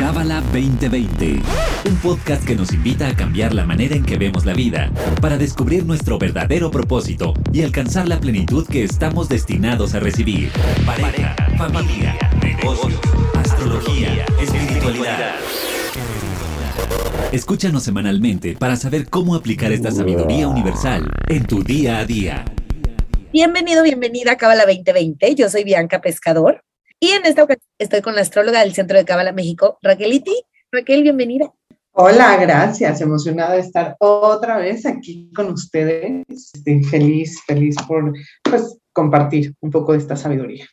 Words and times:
Cábala 0.00 0.40
2020, 0.52 1.42
un 1.86 1.96
podcast 1.96 2.42
que 2.44 2.56
nos 2.56 2.72
invita 2.72 3.06
a 3.06 3.14
cambiar 3.14 3.52
la 3.52 3.66
manera 3.66 3.94
en 3.94 4.02
que 4.02 4.16
vemos 4.16 4.46
la 4.46 4.54
vida, 4.54 4.90
para 5.20 5.36
descubrir 5.36 5.84
nuestro 5.84 6.18
verdadero 6.18 6.70
propósito 6.70 7.34
y 7.52 7.62
alcanzar 7.62 8.08
la 8.08 8.18
plenitud 8.18 8.66
que 8.66 8.82
estamos 8.82 9.28
destinados 9.28 9.94
a 9.94 10.00
recibir. 10.00 10.50
Pareja, 10.86 11.36
familia, 11.58 12.16
negocios, 12.42 12.98
astrología, 13.34 14.24
espiritualidad. 14.40 15.34
Escúchanos 17.30 17.82
semanalmente 17.82 18.56
para 18.58 18.76
saber 18.76 19.08
cómo 19.08 19.34
aplicar 19.34 19.70
esta 19.70 19.90
sabiduría 19.90 20.48
universal 20.48 21.10
en 21.28 21.44
tu 21.46 21.62
día 21.62 21.98
a 21.98 22.06
día. 22.06 22.44
Bienvenido, 23.32 23.82
bienvenida 23.82 24.32
a 24.32 24.36
Cábala 24.36 24.64
2020. 24.64 25.34
Yo 25.34 25.50
soy 25.50 25.62
Bianca 25.62 26.00
Pescador 26.00 26.64
y 27.00 27.10
en 27.12 27.24
esta 27.24 27.44
ocasión 27.44 27.66
estoy 27.78 28.02
con 28.02 28.14
la 28.14 28.20
astróloga 28.20 28.60
del 28.60 28.74
Centro 28.74 28.98
de 28.98 29.04
Cábala 29.04 29.32
México, 29.32 29.78
Raqueliti. 29.82 30.44
Raquel, 30.70 31.02
bienvenida. 31.02 31.52
Hola, 31.92 32.36
gracias. 32.36 33.00
Emocionada 33.00 33.54
de 33.54 33.60
estar 33.60 33.96
otra 33.98 34.58
vez 34.58 34.86
aquí 34.86 35.30
con 35.34 35.50
ustedes. 35.50 36.24
Estoy 36.28 36.84
feliz, 36.84 37.42
feliz 37.46 37.74
por 37.88 38.12
pues, 38.42 38.78
compartir 38.92 39.54
un 39.60 39.70
poco 39.70 39.92
de 39.92 39.98
esta 39.98 40.14
sabiduría. 40.14 40.66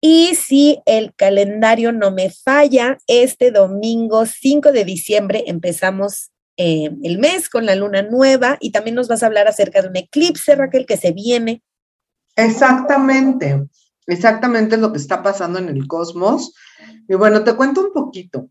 Y 0.00 0.34
si 0.34 0.80
el 0.86 1.14
calendario 1.14 1.92
no 1.92 2.10
me 2.10 2.30
falla, 2.30 2.98
este 3.06 3.50
domingo 3.50 4.26
5 4.26 4.72
de 4.72 4.84
diciembre 4.84 5.44
empezamos 5.46 6.30
eh, 6.56 6.90
el 7.02 7.18
mes 7.18 7.48
con 7.48 7.66
la 7.66 7.74
luna 7.74 8.02
nueva 8.02 8.56
y 8.60 8.72
también 8.72 8.96
nos 8.96 9.08
vas 9.08 9.22
a 9.22 9.26
hablar 9.26 9.46
acerca 9.48 9.82
de 9.82 9.88
un 9.88 9.96
eclipse, 9.96 10.54
Raquel, 10.54 10.86
que 10.86 10.96
se 10.96 11.12
viene. 11.12 11.62
Exactamente, 12.36 13.66
exactamente 14.08 14.76
lo 14.76 14.90
que 14.90 14.98
está 14.98 15.22
pasando 15.22 15.58
en 15.58 15.68
el 15.68 15.86
cosmos. 15.86 16.54
Y 17.08 17.14
bueno, 17.14 17.44
te 17.44 17.54
cuento 17.54 17.80
un 17.80 17.92
poquito. 17.92 18.48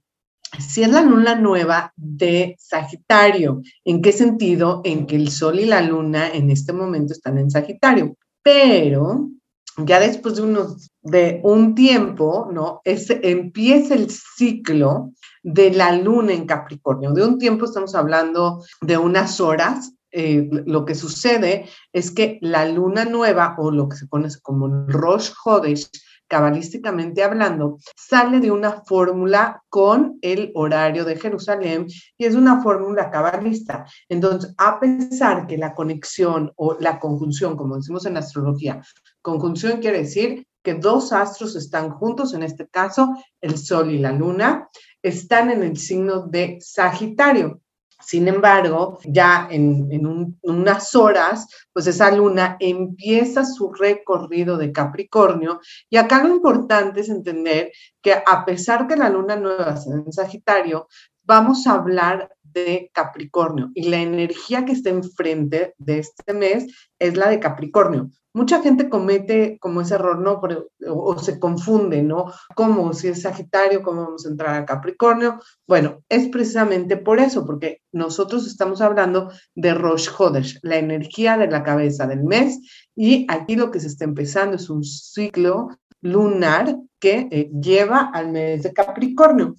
Si 0.60 0.82
es 0.82 0.90
la 0.90 1.02
luna 1.02 1.36
nueva 1.36 1.92
de 1.98 2.56
Sagitario, 2.58 3.62
¿en 3.84 4.02
qué 4.02 4.14
sentido? 4.14 4.82
En 4.86 5.06
que 5.06 5.18
el 5.18 5.30
Sol 5.30 5.60
y 5.60 5.66
la 5.66 5.82
luna 5.82 6.30
en 6.30 6.50
este 6.50 6.72
momento 6.72 7.12
están 7.12 7.38
en 7.38 7.52
Sagitario, 7.52 8.16
pero 8.42 9.30
ya 9.78 10.00
después 10.00 10.36
de, 10.36 10.44
unos, 10.44 10.90
de 11.02 11.42
un 11.44 11.76
tiempo, 11.76 12.50
¿no? 12.52 12.82
Es, 12.84 13.10
empieza 13.10 13.94
el 13.94 14.10
ciclo 14.10 15.12
de 15.44 15.72
la 15.72 15.92
luna 15.92 16.34
en 16.34 16.46
Capricornio. 16.46 17.12
De 17.12 17.24
un 17.24 17.38
tiempo 17.38 17.66
estamos 17.66 17.94
hablando 17.94 18.64
de 18.82 18.98
unas 18.98 19.40
horas. 19.40 19.94
Eh, 20.20 20.50
lo 20.66 20.84
que 20.84 20.96
sucede 20.96 21.66
es 21.94 22.10
que 22.10 22.40
la 22.42 22.68
luna 22.68 23.06
nueva, 23.06 23.56
o 23.60 23.70
lo 23.70 23.88
que 23.88 23.98
se 23.98 24.10
conoce 24.10 24.40
como 24.42 24.68
Rosh 24.88 25.30
Hodesh, 25.46 25.92
cabalísticamente 26.28 27.24
hablando, 27.24 27.78
sale 27.96 28.40
de 28.40 28.50
una 28.50 28.82
fórmula 28.82 29.62
con 29.70 30.18
el 30.24 30.52
horario 30.56 31.06
de 31.06 31.18
Jerusalén 31.18 31.86
y 32.18 32.26
es 32.26 32.34
una 32.34 32.64
fórmula 32.64 33.12
cabalista. 33.12 33.86
Entonces, 34.10 34.56
a 34.58 34.80
pesar 34.80 35.46
que 35.46 35.56
la 35.56 35.76
conexión 35.76 36.52
o 36.56 36.76
la 36.80 37.00
conjunción, 37.00 37.56
como 37.56 37.76
decimos 37.76 38.08
en 38.08 38.18
astrología, 38.18 38.82
conjunción 39.22 39.80
quiere 39.80 40.00
decir 40.00 40.48
que 40.64 40.74
dos 40.74 41.14
astros 41.14 41.56
están 41.56 41.92
juntos, 41.92 42.34
en 42.34 42.42
este 42.42 42.68
caso 42.68 43.14
el 43.40 43.56
Sol 43.56 43.92
y 43.92 44.00
la 44.00 44.14
Luna, 44.14 44.68
están 45.04 45.52
en 45.52 45.62
el 45.62 45.78
signo 45.78 46.26
de 46.26 46.58
Sagitario. 46.60 47.62
Sin 48.00 48.28
embargo, 48.28 49.00
ya 49.04 49.48
en, 49.50 50.38
unas 50.42 50.96
horas, 50.96 51.48
pues 51.74 51.88
esa 51.88 52.12
luna 52.12 52.56
empieza 52.60 53.44
su 53.44 53.74
recorrido 53.74 54.58
de 54.58 54.72
Capricornio. 54.72 55.60
Y 55.90 55.98
acá 55.98 56.24
lo 56.24 56.30
importante 56.30 57.02
es 57.02 57.10
entender 57.10 57.72
que 58.02 58.14
a 58.14 58.46
pesar 58.46 58.88
que 58.88 58.96
la 58.96 59.10
luna 59.10 59.36
nueva 59.36 59.72
está 59.74 59.92
en 59.94 60.12
Sagitario, 60.12 60.88
vamos 61.24 61.66
a 61.66 61.74
hablar 61.74 62.30
de 62.58 62.92
Capricornio 62.94 63.70
y 63.74 63.90
la 63.90 63.98
energía 63.98 64.66
que 64.66 64.74
está 64.74 64.90
enfrente 64.90 65.74
de 65.78 66.00
este 66.00 66.34
mes 66.34 66.68
es 67.00 67.16
la 67.16 67.30
de 67.30 67.40
Capricornio. 67.40 68.10
Mucha 68.34 68.62
gente 68.62 68.88
comete 68.88 69.58
como 69.60 69.82
ese 69.82 69.96
error, 69.96 70.20
¿no? 70.20 70.40
o, 70.88 71.18
se 71.18 71.40
confunde, 71.40 72.04
¿no? 72.04 72.32
¿Cómo? 72.56 72.94
Si 72.94 73.08
es 73.08 73.24
Sagitario, 73.24 73.82
¿cómo 73.82 74.04
vamos 74.04 74.28
a 74.28 74.30
entrar 74.30 74.56
a 74.56 74.66
Capricornio? 74.66 75.40
Bueno, 75.68 76.04
es 76.08 76.30
precisamente 76.30 76.98
por 76.98 77.20
eso, 77.20 77.48
porque 77.48 77.82
nosotros 77.92 78.46
estamos 78.46 78.80
hablando 78.82 79.32
de 79.56 79.74
Rosh 79.74 80.10
Hodesh, 80.16 80.60
la 80.62 80.78
energía 80.78 81.36
de 81.38 81.48
la 81.48 81.64
cabeza 81.64 82.06
del 82.06 82.24
mes, 82.24 82.60
y 82.96 83.26
aquí 83.28 83.56
lo 83.56 83.72
que 83.72 83.80
se 83.80 83.88
está 83.88 84.06
empezando 84.06 84.58
es 84.58 84.70
un 84.70 84.84
ciclo 84.84 85.70
lunar 86.02 86.78
que 87.00 87.28
eh, 87.32 87.50
lleva 87.60 88.12
al 88.14 88.32
mes 88.32 88.62
de 88.62 88.72
Capricornio, 88.72 89.56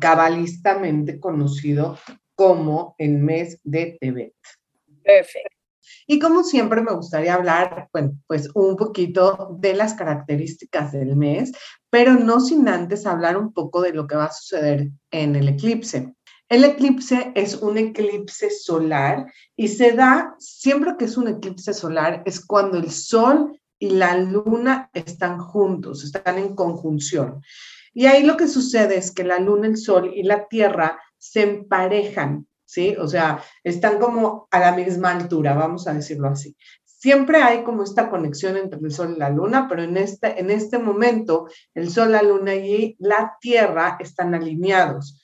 cabalistamente 0.00 1.20
conocido 1.20 1.98
como 2.34 2.94
el 2.98 3.18
mes 3.18 3.58
de 3.62 3.98
Tebet. 4.00 4.34
Perfecto. 5.02 5.56
Y 6.06 6.18
como 6.18 6.44
siempre 6.44 6.80
me 6.80 6.92
gustaría 6.92 7.34
hablar, 7.34 7.88
bueno, 7.92 8.16
pues 8.26 8.48
un 8.54 8.76
poquito 8.76 9.56
de 9.58 9.74
las 9.74 9.94
características 9.94 10.92
del 10.92 11.16
mes, 11.16 11.52
pero 11.90 12.14
no 12.14 12.40
sin 12.40 12.68
antes 12.68 13.06
hablar 13.06 13.36
un 13.36 13.52
poco 13.52 13.82
de 13.82 13.92
lo 13.92 14.06
que 14.06 14.16
va 14.16 14.26
a 14.26 14.32
suceder 14.32 14.88
en 15.10 15.36
el 15.36 15.48
eclipse. 15.48 16.14
El 16.48 16.64
eclipse 16.64 17.32
es 17.34 17.54
un 17.56 17.78
eclipse 17.78 18.50
solar 18.50 19.32
y 19.56 19.68
se 19.68 19.92
da, 19.92 20.34
siempre 20.38 20.96
que 20.98 21.06
es 21.06 21.16
un 21.16 21.28
eclipse 21.28 21.72
solar, 21.72 22.22
es 22.26 22.44
cuando 22.44 22.78
el 22.78 22.90
sol 22.90 23.58
y 23.78 23.90
la 23.90 24.16
luna 24.16 24.90
están 24.92 25.38
juntos, 25.38 26.04
están 26.04 26.38
en 26.38 26.54
conjunción. 26.54 27.42
Y 27.94 28.06
ahí 28.06 28.22
lo 28.22 28.36
que 28.36 28.48
sucede 28.48 28.96
es 28.96 29.12
que 29.12 29.24
la 29.24 29.38
luna, 29.38 29.66
el 29.66 29.76
sol 29.76 30.12
y 30.14 30.22
la 30.22 30.46
tierra 30.46 31.00
se 31.22 31.42
emparejan 31.42 32.46
¿sí? 32.72 32.96
O 32.98 33.06
sea, 33.06 33.42
están 33.62 33.98
como 33.98 34.48
a 34.50 34.58
la 34.58 34.72
misma 34.72 35.12
altura, 35.12 35.52
vamos 35.52 35.86
a 35.86 35.92
decirlo 35.92 36.28
así. 36.28 36.56
Siempre 36.84 37.42
hay 37.42 37.64
como 37.64 37.82
esta 37.82 38.08
conexión 38.08 38.56
entre 38.56 38.80
el 38.80 38.90
Sol 38.92 39.12
y 39.14 39.18
la 39.18 39.28
Luna, 39.28 39.66
pero 39.68 39.82
en 39.82 39.98
este, 39.98 40.40
en 40.40 40.50
este 40.50 40.78
momento 40.78 41.48
el 41.74 41.90
Sol, 41.90 42.12
la 42.12 42.22
Luna 42.22 42.54
y 42.54 42.96
la 42.98 43.36
Tierra 43.40 43.98
están 44.00 44.34
alineados. 44.34 45.20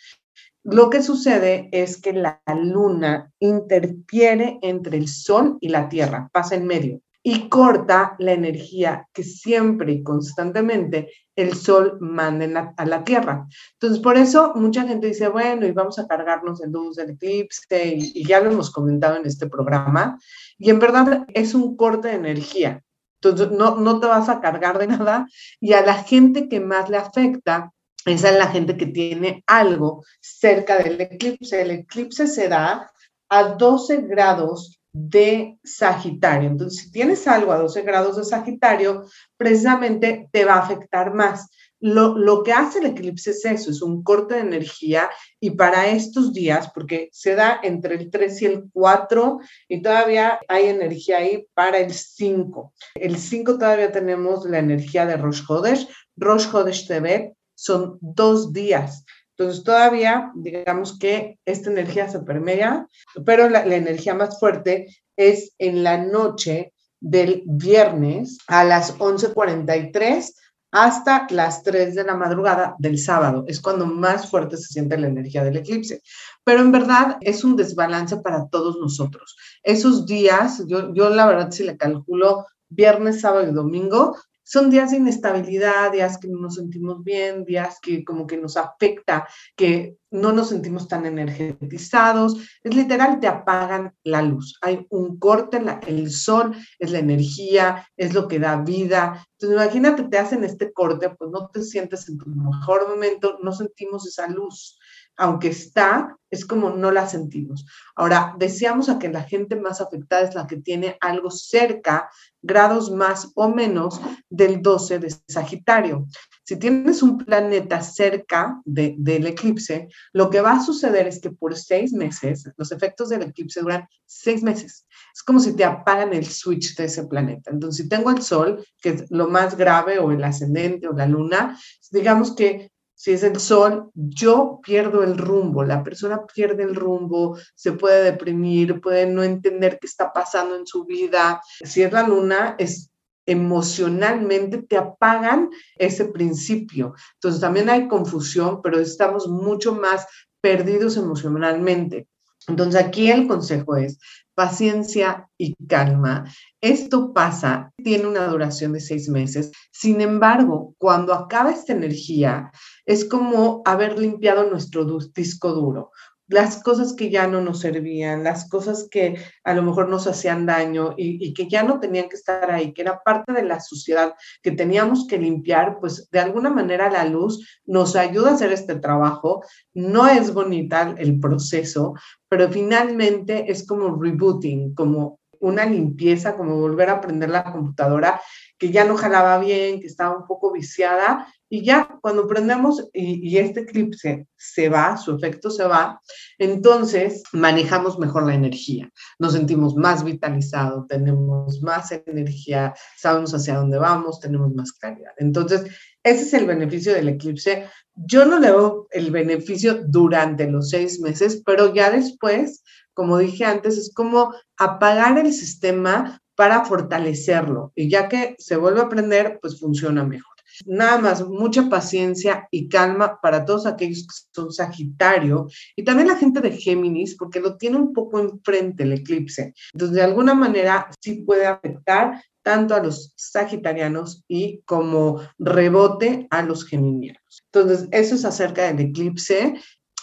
Lo 0.63 0.91
que 0.91 1.03
sucede 1.03 1.71
es 1.73 2.03
que 2.03 2.13
la 2.13 2.43
Luna 2.55 3.33
interfiere 3.39 4.59
entre 4.61 4.99
el 4.99 5.09
Sol 5.09 5.57
y 5.61 5.71
la 5.71 5.89
Tierra, 5.89 6.29
pasa 6.33 6.57
en 6.57 6.67
medio 6.67 7.01
y 7.31 7.51
corta 7.51 8.17
la 8.21 8.33
energía 8.33 9.07
que 9.13 9.23
siempre 9.23 9.93
y 9.93 10.03
constantemente 10.03 11.13
el 11.37 11.55
sol 11.55 11.99
manda 12.01 12.73
a 12.75 12.87
la 12.87 13.05
Tierra. 13.05 13.47
Entonces, 13.75 14.03
por 14.03 14.17
eso 14.17 14.53
mucha 14.55 14.89
gente 14.89 15.09
dice, 15.09 15.29
bueno, 15.29 15.67
y 15.67 15.73
vamos 15.73 15.99
a 15.99 16.07
cargarnos 16.07 16.63
en 16.63 16.73
luz 16.73 16.97
del 16.97 17.11
eclipse, 17.11 17.97
y, 17.99 18.27
ya 18.27 18.41
lo 18.41 18.51
hemos 18.51 18.71
comentado 18.71 19.17
en 19.17 19.27
este 19.27 19.47
programa, 19.47 20.19
y 20.57 20.71
en 20.71 20.79
verdad 20.79 21.27
es 21.35 21.55
un 21.55 21.77
corte 21.77 22.09
de 22.09 22.15
energía. 22.15 22.83
Entonces, 23.21 23.51
no, 23.51 23.77
no 23.77 24.01
te 24.01 24.07
vas 24.07 24.31
a 24.31 24.41
cargar 24.41 24.79
de 24.79 24.87
nada, 24.87 25.27
y 25.61 25.75
a 25.75 25.85
la 25.85 26.03
gente 26.03 26.49
que 26.49 26.61
más 26.61 26.89
le 26.89 26.97
afecta 26.97 27.75
es 28.07 28.25
a 28.25 28.33
la 28.33 28.47
gente 28.47 28.79
que 28.79 28.87
tiene 28.87 29.45
algo 29.47 30.03
cerca 30.23 30.79
del 30.79 30.99
eclipse. 30.99 31.61
El 31.61 31.73
eclipse 31.73 32.27
se 32.27 32.49
da 32.49 32.91
a 33.29 33.43
12 33.43 33.99
grados 34.09 34.78
de 35.07 35.59
Sagitario. 35.63 36.49
Entonces, 36.49 36.83
si 36.83 36.91
tienes 36.91 37.27
algo 37.29 37.53
a 37.53 37.59
12 37.59 37.83
grados 37.83 38.17
de 38.17 38.25
Sagitario, 38.25 39.05
precisamente 39.37 40.29
te 40.33 40.45
va 40.45 40.55
a 40.55 40.61
afectar 40.61 41.15
más. 41.15 41.49
Lo, 41.81 42.43
que 42.43 42.53
hace 42.53 42.81
el 42.81 42.87
eclipse 42.87 43.31
es 43.31 43.45
eso, 43.45 43.71
es 43.71 43.83
un 43.83 44.03
corte 44.03 44.35
de 44.35 44.41
energía 44.41 45.09
y 45.39 45.51
para 45.51 45.87
estos 45.87 46.33
días, 46.33 46.73
porque 46.75 47.09
se 47.13 47.37
da 47.37 47.61
entre 47.63 47.95
el 47.95 48.11
3 48.11 48.43
y 48.43 48.47
el 48.47 48.65
4 48.73 49.39
y 49.69 49.81
todavía 49.81 50.41
hay 50.49 50.67
energía 50.67 51.19
ahí 51.19 51.47
para 51.55 51.79
el 51.79 51.93
5. 51.93 52.73
El 52.97 53.17
5 53.17 53.59
todavía 53.59 53.93
tenemos 53.93 54.45
la 54.45 54.59
energía 54.59 55.07
de 55.07 55.17
Rosh 55.17 55.43
Hodesh. 55.47 55.89
Rosh 56.17 56.49
Hodesh 56.53 56.89
Tebet 56.89 57.35
son 57.55 57.99
dos 58.01 58.53
días. 58.53 59.05
Entonces 59.39 59.63
todavía, 59.63 60.33
digamos 60.35 60.99
que 60.99 61.39
esta 61.45 61.71
energía 61.71 62.09
se 62.09 62.19
permea, 62.19 62.89
pero 63.25 63.49
la, 63.49 63.65
energía 63.65 64.13
más 64.13 64.41
fuerte 64.41 64.89
es 65.17 65.53
en 65.59 65.85
la 65.85 65.97
noche 65.99 66.73
del 66.99 67.45
viernes 67.47 68.39
a 68.49 68.65
las 68.65 68.99
11:43 68.99 70.35
hasta 70.73 71.29
las 71.31 71.63
3 71.63 71.95
de 71.95 72.03
la 72.03 72.17
madrugada 72.17 72.75
del 72.81 72.99
sábado. 72.99 73.45
Es 73.47 73.61
cuando 73.61 73.87
más 73.87 74.29
fuerte 74.29 74.57
se 74.57 74.73
siente 74.73 74.99
la 74.99 75.07
energía 75.07 75.45
del 75.45 75.59
eclipse. 75.59 76.03
Pero 76.43 76.61
en 76.61 76.73
verdad 76.73 77.17
es 77.21 77.45
un 77.45 77.55
desbalance 77.55 78.17
para 78.17 78.49
todos 78.49 78.77
nosotros. 78.81 79.37
Esos 79.63 80.05
días, 80.05 80.65
yo, 80.67 80.93
yo 80.93 81.11
la 81.11 81.27
verdad 81.27 81.53
si 81.53 81.63
le 81.63 81.77
calculo 81.77 82.45
viernes, 82.69 83.21
sábado 83.21 83.49
y 83.49 83.53
domingo, 83.53 84.17
son 84.49 84.71
días 84.71 84.93
de 84.93 84.97
inestabilidad, 84.97 85.93
días 85.93 86.17
que 86.17 86.27
no 86.27 86.41
nos 86.41 86.55
sentimos 86.55 87.05
bien, 87.05 87.45
días 87.45 87.79
que 87.83 88.03
como 88.03 88.27
que 88.27 88.39
nos 88.39 88.57
afecta, 88.57 89.29
que 89.55 89.99
no 90.11 90.33
nos 90.33 90.49
sentimos 90.49 90.89
tan 90.89 91.05
energetizados, 91.05 92.35
es 92.63 92.75
literal, 92.75 93.21
te 93.21 93.27
apagan 93.27 93.95
la 94.05 94.23
luz. 94.23 94.59
Hay 94.63 94.87
un 94.89 95.19
corte, 95.19 95.61
el 95.87 96.11
sol 96.11 96.57
es 96.79 96.91
la 96.91 97.01
energía, 97.01 97.87
es 97.95 98.15
lo 98.15 98.27
que 98.27 98.39
da 98.39 98.57
vida. 98.57 99.23
Entonces, 99.33 99.63
imagínate, 99.63 100.05
te 100.05 100.17
hacen 100.17 100.43
este 100.45 100.73
corte, 100.73 101.11
pues 101.11 101.31
no 101.31 101.49
te 101.49 101.63
sientes 101.63 102.09
en 102.09 102.17
tu 102.17 102.31
mejor 102.31 102.89
momento, 102.89 103.39
no 103.43 103.53
sentimos 103.53 104.07
esa 104.07 104.29
luz 104.29 104.79
aunque 105.19 105.49
está, 105.49 106.17
es 106.31 106.45
como 106.45 106.71
no 106.71 106.91
la 106.91 107.09
sentimos. 107.09 107.67
Ahora, 107.97 108.35
decíamos 108.39 108.89
a 108.89 108.99
que 108.99 109.09
la 109.09 109.25
gente 109.25 109.57
más 109.57 109.81
afectada 109.81 110.23
es 110.23 110.35
la 110.35 110.47
que 110.47 110.59
tiene 110.59 110.97
algo 111.01 111.31
cerca, 111.31 112.09
grados 112.41 112.91
más 112.91 113.33
o 113.35 113.49
menos 113.49 114.01
del 114.31 114.63
12 114.63 115.01
de 115.01 115.15
Sagitario. 115.27 116.07
Si 116.45 116.57
tienes 116.57 117.03
un 117.03 117.19
planeta 117.19 117.83
cerca 117.83 118.61
del 118.65 119.27
eclipse, 119.27 119.89
lo 120.13 120.31
que 120.31 120.41
va 120.41 120.53
a 120.53 120.63
suceder 120.63 121.09
es 121.09 121.21
que 121.21 121.31
por 121.31 121.57
seis 121.57 121.93
meses, 121.93 122.49
los 122.57 122.71
efectos 122.71 123.09
del 123.09 123.23
eclipse 123.23 123.61
duran 123.61 123.89
seis 124.07 124.43
meses. 124.43 124.87
Es 125.13 125.23
como 125.23 125.41
si 125.41 125.55
te 125.57 125.65
apagan 125.65 126.13
el 126.15 126.27
switch 126.27 126.77
de 126.77 126.85
ese 126.85 127.07
planeta. 127.07 127.51
Entonces, 127.51 127.85
si 127.85 127.89
tengo 127.89 128.11
el 128.11 128.23
Sol, 128.23 128.65
que 128.81 128.91
es 128.91 129.11
lo 129.11 129.29
más 129.29 129.57
grave, 129.57 129.99
o 129.99 130.13
el 130.13 130.23
ascendente, 130.23 130.89
o 130.89 130.93
la 130.93 131.07
luna, 131.07 131.59
digamos 131.91 132.35
que 132.35 132.71
si 132.99 133.13
es 133.13 133.23
el 133.23 133.39
sol, 133.39 133.93
yo 133.95 134.59
pierdo 134.61 135.05
el 135.05 135.17
rumbo, 135.17 135.63
la 135.63 135.85
persona 135.85 136.27
pierde 136.27 136.65
el 136.65 136.75
rumbo, 136.75 137.39
se 137.55 137.71
puede 137.71 138.03
deprimir, 138.03 138.81
puede 138.81 139.07
no 139.07 139.23
entender 139.23 139.79
qué 139.81 139.87
está 139.87 140.13
pasando 140.13 140.57
en 140.57 140.67
su 140.67 140.85
vida. 140.85 141.41
Si 141.65 141.81
es 141.81 141.93
la 141.93 142.03
luna, 142.03 142.57
es 142.59 142.91
emocionalmente 143.25 144.63
te 144.63 144.77
apagan 144.77 145.51
ese 145.77 146.07
principio. 146.07 146.95
Entonces 147.15 147.41
también 147.41 147.71
hay 147.71 147.87
confusión, 147.87 148.63
pero 148.63 148.81
estamos 148.81 149.29
mucho 149.29 149.75
más 149.75 150.07
perdidos 150.41 150.97
emocionalmente. 150.97 152.09
Entonces 152.49 152.83
aquí 152.83 153.13
el 153.13 153.29
consejo 153.29 153.77
es 153.77 153.99
paciencia 154.39 155.29
y 155.37 155.57
calma. 155.67 156.33
Esto 156.61 157.13
pasa, 157.13 157.73
tiene 157.83 158.07
una 158.07 158.29
duración 158.29 158.73
de 158.73 158.79
seis 158.79 159.09
meses. 159.09 159.51
Sin 159.73 160.01
embargo, 160.01 160.77
cuando 160.79 161.13
acaba 161.13 161.51
esta 161.51 161.73
energía, 161.73 162.53
es 162.87 163.05
como 163.05 163.63
haber 163.65 163.99
limpiado 163.99 164.49
nuestro 164.49 164.87
disco 165.13 165.53
duro 165.55 165.91
las 166.29 166.63
cosas 166.63 166.93
que 166.93 167.11
ya 167.11 167.27
no 167.27 167.41
nos 167.41 167.61
servían, 167.61 168.23
las 168.23 168.49
cosas 168.49 168.87
que 168.91 169.17
a 169.45 169.55
lo 169.55 169.63
mejor 169.63 169.89
nos 169.89 170.07
hacían 170.07 170.47
daño 170.47 170.95
y, 170.97 171.33
que 171.33 171.49
ya 171.49 171.63
no 171.63 171.81
tenían 171.81 172.09
que 172.09 172.17
estar 172.17 172.51
ahí, 172.51 172.73
que 172.73 172.83
era 172.83 173.01
parte 173.03 173.33
de 173.33 173.43
la 173.43 173.61
sociedad 173.61 174.15
que 174.43 174.53
teníamos 174.53 175.07
que 175.07 175.19
limpiar, 175.19 175.79
pues 175.81 176.09
de 176.11 176.21
alguna 176.21 176.51
manera 176.51 176.91
la 176.91 177.05
luz 177.05 177.61
nos 177.65 177.97
ayuda 177.97 178.31
a 178.31 178.35
hacer 178.35 178.53
este 178.53 178.77
trabajo. 178.77 179.43
No 179.73 180.07
es 180.07 180.33
bonita 180.33 180.95
el 180.99 181.19
proceso, 181.19 181.95
pero 182.29 182.49
finalmente 182.51 183.51
es 183.51 183.67
como 183.67 184.01
rebooting, 184.01 184.75
como 184.75 185.19
una 185.41 185.65
limpieza, 185.65 186.37
como 186.37 186.57
volver 186.57 186.91
a 186.91 186.95
aprender 186.95 187.31
la 187.31 187.45
computadora 187.45 188.21
que 188.59 188.71
ya 188.71 188.85
no 188.85 188.97
jalaba 188.97 189.39
bien, 189.39 189.81
que 189.81 189.87
estaba 189.87 190.17
un 190.17 190.27
poco 190.27 190.53
viciada, 190.53 191.27
y 191.51 191.65
ya 191.65 191.99
cuando 192.03 192.27
prendemos 192.27 192.89
y, 192.93 193.39
este 193.39 193.61
eclipse 193.61 194.27
se 194.37 194.69
va, 194.69 194.97
su 194.97 195.15
efecto 195.15 195.51
se 195.51 195.65
va, 195.65 196.01
entonces 196.37 197.23
manejamos 197.33 197.99
mejor 197.99 198.27
la 198.27 198.35
energía, 198.35 198.91
nos 199.19 199.33
sentimos 199.33 199.75
más 199.75 200.05
vitalizados, 200.05 200.87
tenemos 200.89 201.63
más 201.63 201.91
energía, 202.07 202.75
sabemos 202.97 203.33
hacia 203.33 203.57
dónde 203.57 203.79
vamos, 203.79 204.21
tenemos 204.21 204.53
más 204.55 204.73
claridad. 204.73 205.13
Entonces, 205.17 205.71
ese 206.03 206.23
es 206.23 206.35
el 206.35 206.47
beneficio 206.47 206.93
del 206.93 207.09
eclipse. 207.09 207.67
Yo 207.95 208.25
no 208.25 208.39
le 208.39 208.51
veo 208.51 208.87
el 208.91 209.11
beneficio 209.11 209.83
durante 209.87 210.51
los 210.51 210.71
seis 210.71 211.01
meses, 211.01 211.43
pero 211.45 211.75
ya 211.75 211.91
después, 211.91 212.63
como 212.93 213.19
dije 213.19 213.45
antes, 213.45 213.79
es 213.79 213.93
como 213.93 214.35
apagar 214.57 215.19
el 215.19 215.33
sistema 215.33 216.21
para 216.39 216.65
fortalecerlo. 216.65 217.73
Y 217.75 217.91
ya 217.91 218.09
que 218.09 218.37
se 218.39 218.55
vuelve 218.55 218.79
a 218.79 218.85
aprender, 218.85 219.41
pues 219.43 219.59
funciona 219.59 220.05
mejor. 220.05 220.37
Nada 220.67 220.99
más, 220.99 221.27
mucha 221.27 221.69
paciencia 221.69 222.47
y 222.53 222.69
calma 222.69 223.21
para 223.21 223.45
todos 223.45 223.67
aquellos 223.67 224.07
que 224.07 224.15
son 224.33 224.53
Sagitario 224.53 225.49
y 225.75 225.83
también 225.83 226.07
la 226.07 226.17
gente 226.17 226.41
de 226.41 226.53
Géminis, 226.53 227.17
porque 227.17 227.41
lo 227.41 227.57
tiene 227.57 227.77
un 227.77 227.93
poco 227.93 228.21
enfrente 228.21 228.85
el 228.85 228.93
eclipse. 228.93 229.53
Entonces, 229.73 229.97
de 229.97 230.03
alguna 230.03 230.35
manera, 230.35 230.89
sí 231.01 231.23
puede 231.27 231.45
afectar 231.45 232.23
tanto 232.43 232.77
a 232.77 232.83
los 232.83 233.13
sagitarianos 233.17 234.25
y 234.29 234.63
como 234.65 235.21
rebote 235.39 236.29
a 236.31 236.43
los 236.43 236.65
geminianos. 236.65 237.43
Entonces, 237.53 237.89
eso 237.91 238.15
es 238.15 238.25
acerca 238.25 238.73
del 238.73 238.87
eclipse 238.87 239.55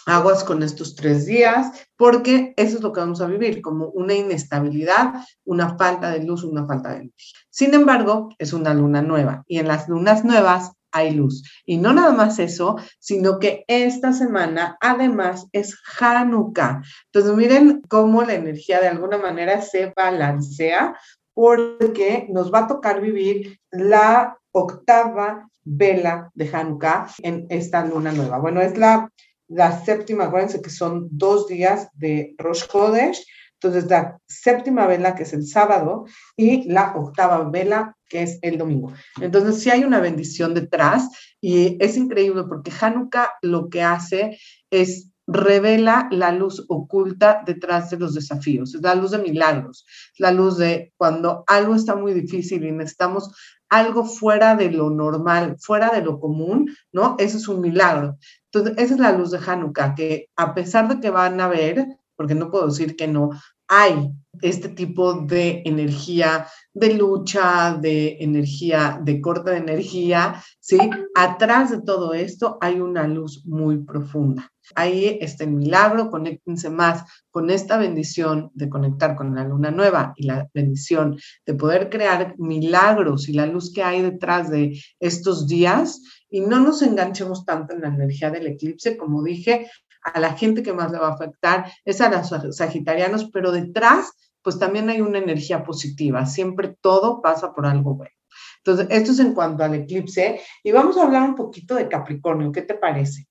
aguas 0.06 0.44
con 0.44 0.62
estos 0.62 0.94
tres 0.94 1.26
días, 1.26 1.72
porque 1.96 2.54
eso 2.56 2.76
es 2.76 2.82
lo 2.82 2.92
que 2.92 3.00
vamos 3.00 3.20
a 3.20 3.26
vivir, 3.26 3.60
como 3.60 3.88
una 3.88 4.14
inestabilidad, 4.14 5.14
una 5.44 5.76
falta 5.76 6.10
de 6.10 6.24
luz, 6.24 6.44
una 6.44 6.66
falta 6.66 6.94
de 6.94 7.04
luz. 7.04 7.34
Sin 7.50 7.74
embargo, 7.74 8.30
es 8.38 8.52
una 8.52 8.72
luna 8.72 9.02
nueva 9.02 9.42
y 9.46 9.58
en 9.58 9.68
las 9.68 9.88
lunas 9.88 10.24
nuevas 10.24 10.72
hay 10.92 11.12
luz. 11.12 11.42
Y 11.66 11.76
no 11.76 11.92
nada 11.92 12.12
más 12.12 12.38
eso, 12.38 12.76
sino 12.98 13.38
que 13.38 13.64
esta 13.66 14.12
semana 14.12 14.78
además 14.80 15.46
es 15.52 15.76
Hanukkah. 15.98 16.82
Entonces 17.12 17.36
miren 17.36 17.82
cómo 17.88 18.22
la 18.22 18.34
energía 18.34 18.80
de 18.80 18.88
alguna 18.88 19.18
manera 19.18 19.60
se 19.60 19.92
balancea 19.94 20.96
porque 21.34 22.26
nos 22.30 22.52
va 22.52 22.60
a 22.60 22.66
tocar 22.66 23.00
vivir 23.00 23.58
la 23.70 24.38
octava 24.52 25.50
vela 25.64 26.30
de 26.34 26.48
Hanukkah 26.50 27.08
en 27.22 27.46
esta 27.50 27.84
luna 27.84 28.12
nueva. 28.12 28.38
Bueno, 28.38 28.62
es 28.62 28.78
la 28.78 29.10
la 29.48 29.84
séptima, 29.84 30.24
acuérdense 30.24 30.60
que 30.60 30.70
son 30.70 31.08
dos 31.10 31.46
días 31.46 31.88
de 31.94 32.34
Rosh 32.38 32.66
Chodesh, 32.66 33.24
entonces 33.60 33.88
la 33.88 34.18
séptima 34.26 34.86
vela, 34.86 35.14
que 35.14 35.22
es 35.22 35.32
el 35.32 35.46
sábado, 35.46 36.04
y 36.36 36.70
la 36.70 36.94
octava 36.94 37.42
vela, 37.48 37.96
que 38.08 38.22
es 38.22 38.38
el 38.42 38.58
domingo. 38.58 38.92
Entonces 39.20 39.62
sí 39.62 39.70
hay 39.70 39.84
una 39.84 40.00
bendición 40.00 40.54
detrás 40.54 41.08
y 41.40 41.76
es 41.80 41.96
increíble 41.96 42.44
porque 42.48 42.70
Hanukkah 42.78 43.32
lo 43.42 43.68
que 43.68 43.82
hace 43.82 44.38
es 44.70 45.10
revela 45.26 46.08
la 46.10 46.32
luz 46.32 46.64
oculta 46.68 47.42
detrás 47.44 47.90
de 47.90 47.98
los 47.98 48.14
desafíos, 48.14 48.74
es 48.74 48.82
la 48.82 48.94
luz 48.94 49.10
de 49.10 49.18
milagros, 49.18 49.84
la 50.18 50.30
luz 50.30 50.56
de 50.58 50.92
cuando 50.96 51.44
algo 51.46 51.74
está 51.74 51.96
muy 51.96 52.14
difícil 52.14 52.64
y 52.64 52.72
necesitamos 52.72 53.30
algo 53.68 54.04
fuera 54.04 54.54
de 54.54 54.70
lo 54.70 54.90
normal, 54.90 55.56
fuera 55.58 55.90
de 55.90 56.02
lo 56.02 56.20
común, 56.20 56.70
¿no? 56.92 57.16
Eso 57.18 57.36
es 57.36 57.48
un 57.48 57.60
milagro. 57.60 58.16
Entonces, 58.52 58.74
esa 58.78 58.94
es 58.94 59.00
la 59.00 59.12
luz 59.12 59.32
de 59.32 59.40
Hanukkah, 59.44 59.94
que 59.94 60.28
a 60.36 60.54
pesar 60.54 60.88
de 60.88 61.00
que 61.00 61.10
van 61.10 61.40
a 61.40 61.48
ver, 61.48 61.84
porque 62.14 62.34
no 62.34 62.50
puedo 62.50 62.68
decir 62.68 62.94
que 62.94 63.08
no, 63.08 63.30
hay 63.68 64.12
este 64.42 64.68
tipo 64.70 65.14
de 65.14 65.62
energía 65.64 66.46
de 66.72 66.94
lucha, 66.94 67.76
de 67.80 68.18
energía, 68.20 69.00
de 69.02 69.20
corte 69.20 69.50
de 69.50 69.56
energía, 69.58 70.42
¿sí? 70.60 70.78
Atrás 71.14 71.70
de 71.70 71.80
todo 71.80 72.12
esto 72.12 72.58
hay 72.60 72.80
una 72.80 73.06
luz 73.06 73.44
muy 73.46 73.78
profunda. 73.78 74.52
Ahí 74.74 75.18
está 75.20 75.44
el 75.44 75.52
milagro, 75.52 76.10
conéctense 76.10 76.70
más 76.70 77.04
con 77.30 77.50
esta 77.50 77.78
bendición 77.78 78.50
de 78.54 78.68
conectar 78.68 79.14
con 79.14 79.34
la 79.34 79.44
luna 79.44 79.70
nueva 79.70 80.12
y 80.16 80.26
la 80.26 80.48
bendición 80.52 81.16
de 81.46 81.54
poder 81.54 81.88
crear 81.88 82.34
milagros 82.38 83.28
y 83.28 83.32
la 83.32 83.46
luz 83.46 83.72
que 83.72 83.82
hay 83.82 84.02
detrás 84.02 84.50
de 84.50 84.78
estos 84.98 85.46
días 85.46 86.02
y 86.28 86.40
no 86.40 86.60
nos 86.60 86.82
enganchemos 86.82 87.44
tanto 87.44 87.74
en 87.74 87.82
la 87.82 87.88
energía 87.88 88.30
del 88.30 88.48
eclipse, 88.48 88.96
como 88.96 89.22
dije, 89.22 89.70
a 90.02 90.20
la 90.20 90.34
gente 90.34 90.62
que 90.62 90.72
más 90.72 90.92
le 90.92 90.98
va 90.98 91.08
a 91.08 91.14
afectar 91.14 91.70
es 91.84 92.00
a 92.00 92.10
los 92.10 92.56
sagitarianos, 92.56 93.30
pero 93.32 93.52
detrás, 93.52 94.12
pues 94.46 94.60
también 94.60 94.88
hay 94.88 95.00
una 95.00 95.18
energía 95.18 95.64
positiva, 95.64 96.24
siempre 96.24 96.76
todo 96.80 97.20
pasa 97.20 97.52
por 97.52 97.66
algo 97.66 97.96
bueno. 97.96 98.14
Entonces, 98.58 98.86
esto 98.90 99.10
es 99.10 99.18
en 99.18 99.34
cuanto 99.34 99.64
al 99.64 99.74
eclipse 99.74 100.40
y 100.62 100.70
vamos 100.70 100.96
a 100.96 101.02
hablar 101.02 101.28
un 101.28 101.34
poquito 101.34 101.74
de 101.74 101.88
Capricornio, 101.88 102.52
¿qué 102.52 102.62
te 102.62 102.74
parece? 102.74 103.26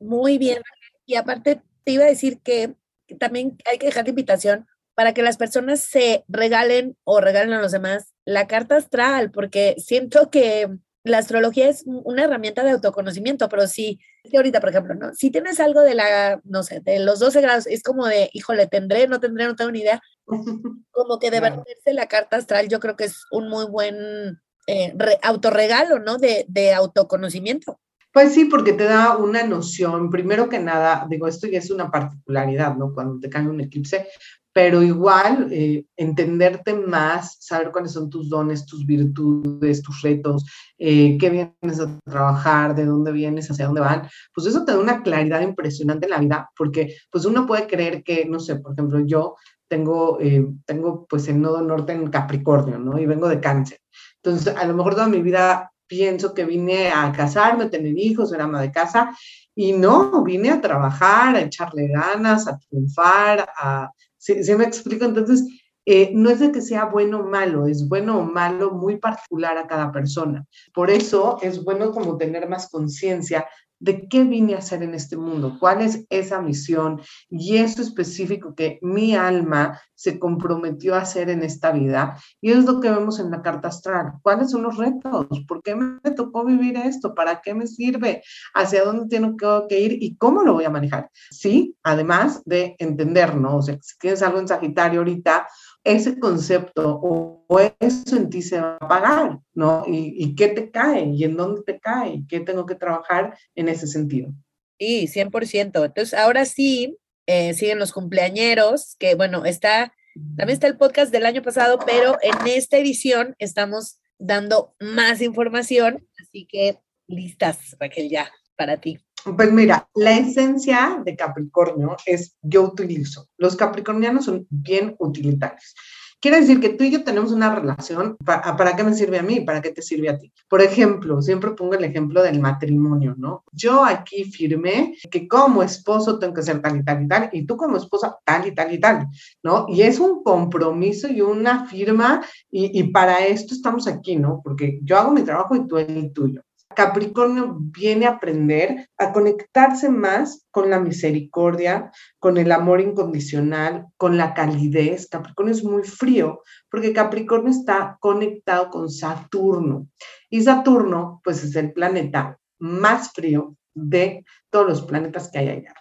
Muy 0.00 0.38
bien, 0.38 0.62
y 1.04 1.16
aparte 1.16 1.60
te 1.84 1.92
iba 1.92 2.04
a 2.04 2.08
decir 2.08 2.40
que 2.40 2.76
también 3.18 3.58
hay 3.70 3.76
que 3.76 3.84
dejar 3.84 4.04
de 4.04 4.10
invitación 4.12 4.66
para 4.94 5.12
que 5.12 5.22
las 5.22 5.36
personas 5.36 5.80
se 5.80 6.24
regalen 6.28 6.96
o 7.04 7.20
regalen 7.20 7.52
a 7.52 7.60
los 7.60 7.72
demás 7.72 8.14
la 8.24 8.46
carta 8.46 8.78
astral, 8.78 9.32
porque 9.32 9.74
siento 9.76 10.30
que 10.30 10.78
la 11.04 11.18
astrología 11.18 11.68
es 11.68 11.84
una 11.86 12.24
herramienta 12.24 12.64
de 12.64 12.70
autoconocimiento, 12.70 13.48
pero 13.50 13.66
si, 13.66 14.00
ahorita, 14.34 14.60
por 14.60 14.70
ejemplo, 14.70 14.94
¿no? 14.94 15.14
Si 15.14 15.30
tienes 15.30 15.60
algo 15.60 15.82
de 15.82 15.94
la, 15.94 16.40
no 16.44 16.62
sé, 16.62 16.80
de 16.80 16.98
los 16.98 17.18
12 17.18 17.42
grados, 17.42 17.66
es 17.66 17.82
como 17.82 18.06
de, 18.06 18.30
híjole, 18.32 18.66
tendré, 18.66 19.06
no 19.06 19.20
tendré, 19.20 19.46
no 19.46 19.54
tengo 19.54 19.70
ni 19.70 19.80
idea. 19.80 20.00
Como 20.90 21.18
que 21.18 21.30
de 21.30 21.40
verse 21.40 21.92
la 21.92 22.06
carta 22.06 22.36
astral, 22.36 22.68
yo 22.68 22.80
creo 22.80 22.96
que 22.96 23.04
es 23.04 23.24
un 23.30 23.50
muy 23.50 23.66
buen 23.66 24.40
eh, 24.66 24.96
autorregalo, 25.22 25.98
¿no? 25.98 26.16
De, 26.16 26.46
de 26.48 26.72
autoconocimiento. 26.72 27.78
Pues 28.10 28.32
sí, 28.32 28.46
porque 28.46 28.72
te 28.72 28.84
da 28.84 29.18
una 29.18 29.42
noción, 29.42 30.08
primero 30.08 30.48
que 30.48 30.60
nada, 30.60 31.06
digo, 31.10 31.28
esto 31.28 31.48
ya 31.48 31.58
es 31.58 31.70
una 31.70 31.90
particularidad, 31.90 32.76
¿no? 32.76 32.94
Cuando 32.94 33.20
te 33.20 33.28
cae 33.28 33.46
un 33.46 33.60
eclipse, 33.60 34.08
pero 34.54 34.84
igual 34.84 35.48
eh, 35.50 35.84
entenderte 35.96 36.74
más, 36.74 37.36
saber 37.40 37.72
cuáles 37.72 37.90
son 37.90 38.08
tus 38.08 38.30
dones, 38.30 38.64
tus 38.64 38.86
virtudes, 38.86 39.82
tus 39.82 40.00
retos, 40.00 40.46
eh, 40.78 41.18
qué 41.18 41.28
vienes 41.28 41.80
a 41.80 41.98
trabajar, 42.04 42.76
de 42.76 42.86
dónde 42.86 43.10
vienes, 43.10 43.50
hacia 43.50 43.66
dónde 43.66 43.80
van, 43.80 44.08
pues 44.32 44.46
eso 44.46 44.64
te 44.64 44.70
da 44.70 44.78
una 44.78 45.02
claridad 45.02 45.40
impresionante 45.40 46.06
en 46.06 46.10
la 46.10 46.20
vida, 46.20 46.50
porque 46.56 46.96
pues 47.10 47.24
uno 47.24 47.46
puede 47.46 47.66
creer 47.66 48.04
que, 48.04 48.26
no 48.26 48.38
sé, 48.38 48.54
por 48.56 48.74
ejemplo, 48.74 49.00
yo 49.04 49.34
tengo, 49.66 50.20
eh, 50.20 50.46
tengo 50.64 51.04
pues 51.10 51.26
el 51.26 51.40
nodo 51.40 51.60
norte 51.60 51.92
en 51.92 52.08
Capricornio, 52.08 52.78
¿no? 52.78 52.96
Y 52.96 53.06
vengo 53.06 53.28
de 53.28 53.40
cáncer. 53.40 53.78
Entonces, 54.22 54.54
a 54.56 54.64
lo 54.66 54.74
mejor 54.74 54.94
toda 54.94 55.08
mi 55.08 55.20
vida 55.20 55.72
pienso 55.88 56.32
que 56.32 56.44
vine 56.44 56.92
a 56.92 57.10
casarme, 57.10 57.64
a 57.64 57.70
tener 57.70 57.98
hijos, 57.98 58.30
ser 58.30 58.40
ama 58.40 58.62
de 58.62 58.70
casa, 58.70 59.16
y 59.52 59.72
no, 59.72 60.22
vine 60.22 60.50
a 60.50 60.60
trabajar, 60.60 61.34
a 61.34 61.40
echarle 61.40 61.88
ganas, 61.88 62.46
a 62.46 62.56
triunfar, 62.56 63.48
a 63.58 63.90
¿Sí, 64.24 64.54
me 64.56 64.64
explico? 64.64 65.04
Entonces, 65.04 65.46
eh, 65.84 66.12
no 66.14 66.30
es 66.30 66.40
de 66.40 66.50
que 66.50 66.62
sea 66.62 66.86
bueno 66.86 67.20
o 67.20 67.24
malo, 67.24 67.66
es 67.66 67.86
bueno 67.86 68.20
o 68.20 68.22
malo 68.22 68.70
muy 68.70 68.96
particular 68.96 69.58
a 69.58 69.66
cada 69.66 69.92
persona. 69.92 70.46
Por 70.72 70.90
eso 70.90 71.36
es 71.42 71.62
bueno 71.62 71.90
como 71.90 72.16
tener 72.16 72.48
más 72.48 72.70
conciencia 72.70 73.46
de 73.84 74.08
qué 74.08 74.24
vine 74.24 74.54
a 74.54 74.58
hacer 74.58 74.82
en 74.82 74.94
este 74.94 75.16
mundo, 75.18 75.58
cuál 75.60 75.82
es 75.82 76.06
esa 76.08 76.40
misión 76.40 77.02
y 77.28 77.58
eso 77.58 77.82
específico 77.82 78.54
que 78.54 78.78
mi 78.80 79.14
alma 79.14 79.78
se 79.94 80.18
comprometió 80.18 80.94
a 80.94 81.02
hacer 81.02 81.28
en 81.28 81.42
esta 81.42 81.70
vida. 81.70 82.18
Y 82.40 82.50
es 82.50 82.64
lo 82.64 82.80
que 82.80 82.90
vemos 82.90 83.20
en 83.20 83.30
la 83.30 83.42
carta 83.42 83.68
astral. 83.68 84.14
¿Cuáles 84.22 84.50
son 84.50 84.62
los 84.62 84.78
retos? 84.78 85.26
¿Por 85.46 85.62
qué 85.62 85.76
me 85.76 86.10
tocó 86.16 86.46
vivir 86.46 86.78
esto? 86.78 87.14
¿Para 87.14 87.42
qué 87.42 87.54
me 87.54 87.66
sirve? 87.66 88.22
¿Hacia 88.54 88.84
dónde 88.84 89.06
tengo 89.08 89.36
que 89.68 89.80
ir? 89.80 90.02
¿Y 90.02 90.16
cómo 90.16 90.42
lo 90.42 90.54
voy 90.54 90.64
a 90.64 90.70
manejar? 90.70 91.10
Sí, 91.30 91.76
además 91.82 92.42
de 92.46 92.76
entender, 92.78 93.36
¿no? 93.36 93.58
O 93.58 93.62
sea, 93.62 93.78
si 93.82 93.98
tienes 93.98 94.22
algo 94.22 94.38
en 94.38 94.48
Sagitario 94.48 95.00
ahorita, 95.00 95.46
ese 95.84 96.18
concepto 96.18 96.98
o, 97.02 97.44
eso 97.78 98.16
en 98.16 98.30
ti 98.30 98.42
se 98.42 98.58
va 98.60 98.76
a 98.80 98.88
pagar, 98.88 99.38
¿no? 99.52 99.84
¿Y, 99.86 100.34
qué 100.34 100.48
te 100.48 100.70
cae? 100.70 101.04
¿Y 101.14 101.24
en 101.24 101.36
dónde 101.36 101.62
te 101.62 101.78
cae? 101.78 102.24
¿Qué 102.28 102.40
tengo 102.40 102.66
que 102.66 102.74
trabajar 102.74 103.38
en 103.54 103.68
ese 103.68 103.86
sentido? 103.86 104.32
Sí, 104.78 105.06
100%. 105.06 105.84
Entonces, 105.84 106.14
ahora 106.14 106.46
sí, 106.46 106.98
eh, 107.26 107.54
siguen 107.54 107.78
los 107.78 107.92
cumpleañeros, 107.92 108.96
que 108.98 109.14
bueno, 109.14 109.44
está, 109.44 109.94
también 110.36 110.54
está 110.54 110.66
el 110.66 110.78
podcast 110.78 111.12
del 111.12 111.26
año 111.26 111.42
pasado, 111.42 111.78
pero 111.86 112.16
en 112.22 112.34
esta 112.46 112.78
edición 112.78 113.36
estamos 113.38 114.00
dando 114.18 114.74
más 114.80 115.20
información, 115.20 116.08
así 116.20 116.46
que 116.46 116.78
listas, 117.06 117.76
Raquel, 117.78 118.08
ya, 118.08 118.32
para 118.56 118.78
ti. 118.78 118.98
Pues 119.24 119.52
mira, 119.52 119.88
la 119.94 120.18
esencia 120.18 121.00
de 121.02 121.16
Capricornio 121.16 121.96
es 122.04 122.36
yo 122.42 122.62
utilizo. 122.62 123.28
Los 123.38 123.56
capricornianos 123.56 124.26
son 124.26 124.46
bien 124.50 124.94
utilitarios. 124.98 125.74
Quiere 126.20 126.40
decir 126.40 126.58
que 126.60 126.70
tú 126.70 126.84
y 126.84 126.90
yo 126.90 127.04
tenemos 127.04 127.32
una 127.32 127.54
relación, 127.54 128.16
¿para, 128.24 128.76
qué 128.76 128.82
me 128.82 128.94
sirve 128.94 129.18
a 129.18 129.22
mí? 129.22 129.40
¿Para 129.40 129.60
qué 129.60 129.70
te 129.70 129.82
sirve 129.82 130.08
a 130.08 130.18
ti? 130.18 130.32
Por 130.48 130.62
ejemplo, 130.62 131.20
siempre 131.20 131.50
pongo 131.50 131.74
el 131.74 131.84
ejemplo 131.84 132.22
del 132.22 132.40
matrimonio, 132.40 133.14
¿no? 133.18 133.44
Yo 133.52 133.84
aquí 133.84 134.24
firmé 134.24 134.96
que 135.10 135.28
como 135.28 135.62
esposo 135.62 136.18
tengo 136.18 136.32
que 136.32 136.42
ser 136.42 136.62
tal 136.62 136.78
y 136.78 136.82
tal 136.82 137.02
y 137.02 137.08
tal, 137.08 137.28
y 137.30 137.44
tú 137.44 137.58
como 137.58 137.76
esposa 137.76 138.16
tal 138.24 138.46
y 138.46 138.54
tal 138.54 138.72
y 138.72 138.80
tal, 138.80 139.06
¿no? 139.42 139.66
Y 139.68 139.82
es 139.82 140.00
un 140.00 140.22
compromiso 140.22 141.08
y 141.08 141.20
una 141.20 141.66
firma, 141.66 142.24
y, 142.50 142.78
y 142.78 142.84
para 142.84 143.26
esto 143.26 143.52
estamos 143.52 143.86
aquí, 143.86 144.16
¿no? 144.16 144.40
Porque 144.42 144.80
yo 144.82 144.96
hago 144.96 145.12
mi 145.12 145.22
trabajo 145.22 145.54
y 145.56 145.66
tú 145.66 145.76
el 145.76 146.10
tuyo. 146.14 146.42
Capricornio 146.74 147.56
viene 147.58 148.06
a 148.06 148.10
aprender 148.10 148.88
a 148.98 149.12
conectarse 149.12 149.88
más 149.88 150.46
con 150.50 150.70
la 150.70 150.80
misericordia, 150.80 151.90
con 152.18 152.36
el 152.36 152.52
amor 152.52 152.80
incondicional, 152.80 153.86
con 153.96 154.16
la 154.16 154.34
calidez. 154.34 155.08
Capricornio 155.08 155.54
es 155.54 155.64
muy 155.64 155.82
frío 155.82 156.42
porque 156.70 156.92
Capricornio 156.92 157.50
está 157.50 157.96
conectado 158.00 158.70
con 158.70 158.90
Saturno. 158.90 159.88
Y 160.28 160.42
Saturno, 160.42 161.20
pues 161.24 161.42
es 161.44 161.56
el 161.56 161.72
planeta 161.72 162.38
más 162.58 163.12
frío 163.12 163.56
de 163.74 164.24
todos 164.50 164.66
los 164.66 164.82
planetas 164.82 165.30
que 165.30 165.38
hay 165.38 165.48
allá. 165.48 165.74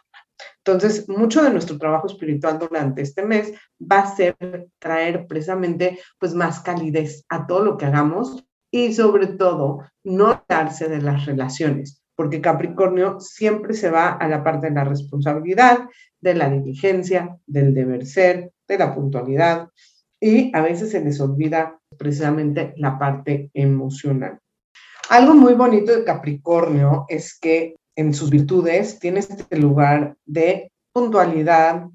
Entonces, 0.66 1.10
mucho 1.10 1.44
de 1.44 1.52
nuestro 1.52 1.78
trabajo 1.78 2.08
espiritual 2.08 2.58
durante 2.58 3.02
este 3.02 3.24
mes 3.24 3.54
va 3.80 4.00
a 4.00 4.16
ser 4.16 4.38
traer 4.80 5.28
precisamente 5.28 6.00
pues 6.18 6.34
más 6.34 6.62
calidez 6.62 7.26
a 7.28 7.46
todo 7.46 7.64
lo 7.64 7.78
que 7.78 7.86
hagamos 7.86 8.46
y 8.74 8.92
sobre 8.92 9.28
todo 9.28 9.84
no 10.04 10.44
darse 10.50 10.90
de 10.90 11.00
las 11.00 11.28
relaciones, 11.28 12.02
porque 12.16 12.42
Capricornio 12.42 13.20
siempre 13.20 13.76
se 13.76 13.92
va 13.92 14.14
a 14.14 14.28
la 14.28 14.44
parte 14.44 14.68
de 14.68 14.74
la 14.74 14.84
responsabilidad, 14.84 15.88
de 16.20 16.34
la 16.34 16.50
diligencia, 16.50 17.38
del 17.46 17.76
deber 17.76 18.08
ser, 18.08 18.52
de 18.68 18.78
la 18.80 18.96
puntualidad 18.96 19.70
y 20.20 20.52
a 20.56 20.62
veces 20.62 20.90
se 20.90 21.02
les 21.02 21.22
olvida 21.22 21.80
precisamente 22.00 22.74
la 22.78 22.98
parte 22.98 23.52
emocional. 23.54 24.40
Algo 25.10 25.36
muy 25.36 25.54
bonito 25.54 25.96
de 25.96 26.04
Capricornio 26.04 27.06
es 27.10 27.38
que 27.40 27.76
en 27.96 28.12
sus 28.16 28.32
virtudes 28.32 28.98
tiene 28.98 29.20
este 29.20 29.56
lugar 29.56 30.16
de 30.26 30.72
puntualidad, 30.92 31.86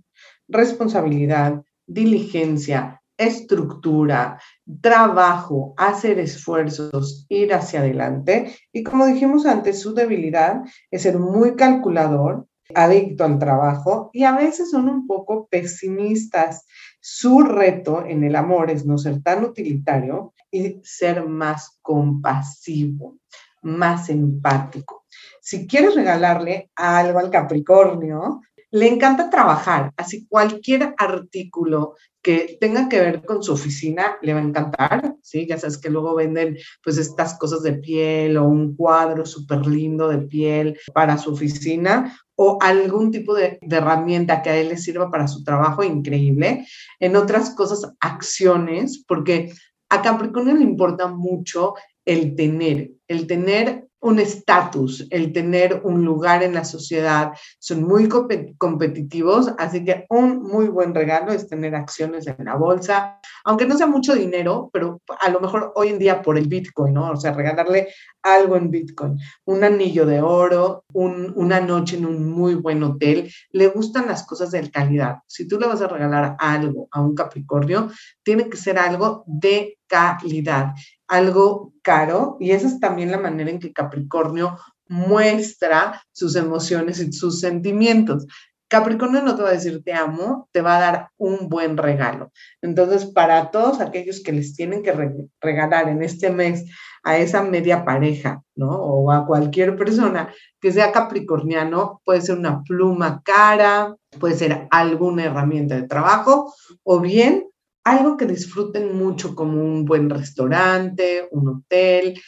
responsabilidad, 0.46 1.60
diligencia, 1.88 3.02
estructura, 3.18 4.40
trabajo, 4.80 5.74
hacer 5.76 6.18
esfuerzos, 6.18 7.26
ir 7.28 7.52
hacia 7.52 7.80
adelante. 7.80 8.56
Y 8.72 8.82
como 8.82 9.06
dijimos 9.06 9.44
antes, 9.44 9.80
su 9.80 9.92
debilidad 9.92 10.62
es 10.90 11.02
ser 11.02 11.18
muy 11.18 11.56
calculador, 11.56 12.46
adicto 12.74 13.24
al 13.24 13.38
trabajo 13.38 14.10
y 14.12 14.24
a 14.24 14.32
veces 14.36 14.70
son 14.70 14.88
un 14.88 15.06
poco 15.06 15.48
pesimistas. 15.50 16.66
Su 17.00 17.40
reto 17.40 18.04
en 18.06 18.24
el 18.24 18.36
amor 18.36 18.70
es 18.70 18.86
no 18.86 18.98
ser 18.98 19.22
tan 19.22 19.44
utilitario 19.44 20.32
y 20.50 20.80
ser 20.82 21.26
más 21.26 21.78
compasivo, 21.82 23.18
más 23.62 24.08
empático. 24.10 25.04
Si 25.40 25.66
quieres 25.66 25.94
regalarle 25.94 26.70
algo 26.76 27.18
al 27.18 27.30
Capricornio, 27.30 28.40
le 28.70 28.88
encanta 28.88 29.30
trabajar, 29.30 29.92
así 29.96 30.26
cualquier 30.26 30.94
artículo 30.98 31.94
que 32.22 32.58
tenga 32.60 32.88
que 32.88 33.00
ver 33.00 33.24
con 33.24 33.42
su 33.42 33.52
oficina 33.52 34.18
le 34.20 34.34
va 34.34 34.40
a 34.40 34.42
encantar, 34.42 35.16
¿sí? 35.22 35.46
Ya 35.46 35.56
sabes 35.56 35.78
que 35.78 35.88
luego 35.88 36.14
venden 36.14 36.58
pues 36.82 36.98
estas 36.98 37.38
cosas 37.38 37.62
de 37.62 37.74
piel 37.74 38.36
o 38.36 38.44
un 38.44 38.76
cuadro 38.76 39.24
súper 39.24 39.66
lindo 39.66 40.08
de 40.08 40.18
piel 40.18 40.78
para 40.92 41.16
su 41.16 41.32
oficina 41.32 42.14
o 42.34 42.58
algún 42.60 43.10
tipo 43.10 43.34
de, 43.34 43.58
herramienta 43.62 44.42
que 44.42 44.50
a 44.50 44.56
él 44.56 44.68
le 44.68 44.76
sirva 44.76 45.10
para 45.10 45.26
su 45.26 45.42
trabajo, 45.42 45.82
increíble. 45.82 46.66
En 47.00 47.16
otras 47.16 47.50
cosas, 47.50 47.94
acciones, 48.00 49.04
porque 49.06 49.52
a 49.88 50.02
Capricornio 50.02 50.54
le 50.54 50.62
importa 50.62 51.08
mucho 51.08 51.74
el 52.04 52.36
tener, 52.36 52.92
el 53.08 53.26
tener 53.26 53.87
un 54.00 54.18
estatus, 54.20 55.06
el 55.10 55.32
tener 55.32 55.80
un 55.84 56.04
lugar 56.04 56.42
en 56.42 56.54
la 56.54 56.64
sociedad. 56.64 57.32
Son 57.58 57.82
muy 57.82 58.08
competitivos, 58.08 59.52
así 59.58 59.84
que 59.84 60.06
un 60.08 60.42
muy 60.42 60.68
buen 60.68 60.94
regalo 60.94 61.32
es 61.32 61.48
tener 61.48 61.74
acciones 61.74 62.26
en 62.26 62.44
la 62.44 62.54
bolsa, 62.54 63.20
aunque 63.44 63.66
no 63.66 63.76
sea 63.76 63.86
mucho 63.86 64.14
dinero, 64.14 64.70
pero 64.72 65.00
a 65.20 65.30
lo 65.30 65.40
mejor 65.40 65.72
hoy 65.74 65.88
en 65.88 65.98
día 65.98 66.22
por 66.22 66.38
el 66.38 66.46
Bitcoin, 66.48 66.94
¿no? 66.94 67.10
O 67.10 67.16
sea, 67.16 67.32
regalarle 67.32 67.88
algo 68.22 68.56
en 68.56 68.70
Bitcoin, 68.70 69.18
un 69.46 69.64
anillo 69.64 70.06
de 70.06 70.20
oro, 70.22 70.84
una 70.92 71.60
noche 71.60 71.96
en 71.96 72.06
un 72.06 72.30
muy 72.30 72.54
buen 72.54 72.82
hotel. 72.82 73.30
Le 73.50 73.68
gustan 73.68 74.06
las 74.06 74.24
cosas 74.24 74.50
de 74.50 74.70
calidad. 74.70 75.18
Si 75.26 75.48
tú 75.48 75.58
le 75.58 75.66
vas 75.66 75.82
a 75.82 75.88
regalar 75.88 76.36
algo 76.38 76.88
a 76.92 77.00
un 77.00 77.14
Capricornio, 77.14 77.90
tiene 78.22 78.48
que 78.48 78.56
ser 78.56 78.78
algo 78.78 79.24
de 79.26 79.78
calidad 79.86 80.74
algo 81.08 81.72
caro 81.82 82.36
y 82.38 82.52
esa 82.52 82.68
es 82.68 82.80
también 82.80 83.10
la 83.10 83.18
manera 83.18 83.50
en 83.50 83.58
que 83.58 83.72
Capricornio 83.72 84.58
muestra 84.88 86.02
sus 86.12 86.36
emociones 86.36 87.00
y 87.00 87.12
sus 87.12 87.40
sentimientos. 87.40 88.26
Capricornio 88.68 89.22
no 89.22 89.34
te 89.34 89.42
va 89.42 89.48
a 89.48 89.52
decir 89.52 89.82
te 89.82 89.94
amo, 89.94 90.48
te 90.52 90.60
va 90.60 90.76
a 90.76 90.80
dar 90.80 91.08
un 91.16 91.48
buen 91.48 91.78
regalo. 91.78 92.30
Entonces, 92.60 93.06
para 93.06 93.50
todos 93.50 93.80
aquellos 93.80 94.22
que 94.22 94.32
les 94.32 94.54
tienen 94.54 94.82
que 94.82 94.94
regalar 95.40 95.88
en 95.88 96.02
este 96.02 96.30
mes 96.30 96.66
a 97.02 97.16
esa 97.16 97.42
media 97.42 97.86
pareja, 97.86 98.42
¿no? 98.54 98.68
O 98.68 99.10
a 99.10 99.24
cualquier 99.26 99.74
persona 99.76 100.34
que 100.60 100.70
sea 100.70 100.92
capricorniano, 100.92 102.02
puede 102.04 102.20
ser 102.20 102.36
una 102.36 102.62
pluma 102.62 103.22
cara, 103.24 103.96
puede 104.20 104.34
ser 104.34 104.68
alguna 104.70 105.24
herramienta 105.24 105.76
de 105.76 105.88
trabajo 105.88 106.52
o 106.82 107.00
bien 107.00 107.47
algo 107.90 108.16
que 108.16 108.26
disfruten 108.26 108.96
mucho 108.96 109.34
como 109.34 109.62
un 109.62 109.84
buen 109.84 110.10
restaurante, 110.10 111.28
un 111.30 111.48
hotel. 111.48 112.20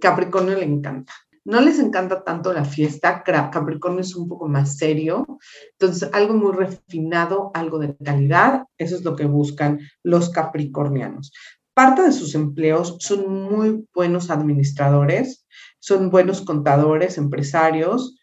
Capricornio 0.00 0.56
le 0.56 0.64
encanta. 0.64 1.12
No 1.44 1.60
les 1.60 1.78
encanta 1.78 2.24
tanto 2.24 2.52
la 2.52 2.64
fiesta, 2.64 3.22
Capricornio 3.22 4.00
es 4.00 4.16
un 4.16 4.28
poco 4.28 4.48
más 4.48 4.78
serio, 4.78 5.38
entonces 5.78 6.10
algo 6.12 6.34
muy 6.34 6.52
refinado, 6.52 7.52
algo 7.54 7.78
de 7.78 7.96
calidad, 7.98 8.64
eso 8.78 8.96
es 8.96 9.04
lo 9.04 9.14
que 9.14 9.26
buscan 9.26 9.78
los 10.02 10.30
capricornianos. 10.30 11.30
Parte 11.72 12.02
de 12.02 12.10
sus 12.10 12.34
empleos 12.34 12.96
son 12.98 13.30
muy 13.30 13.86
buenos 13.94 14.30
administradores, 14.30 15.46
son 15.78 16.10
buenos 16.10 16.42
contadores, 16.42 17.16
empresarios, 17.16 18.16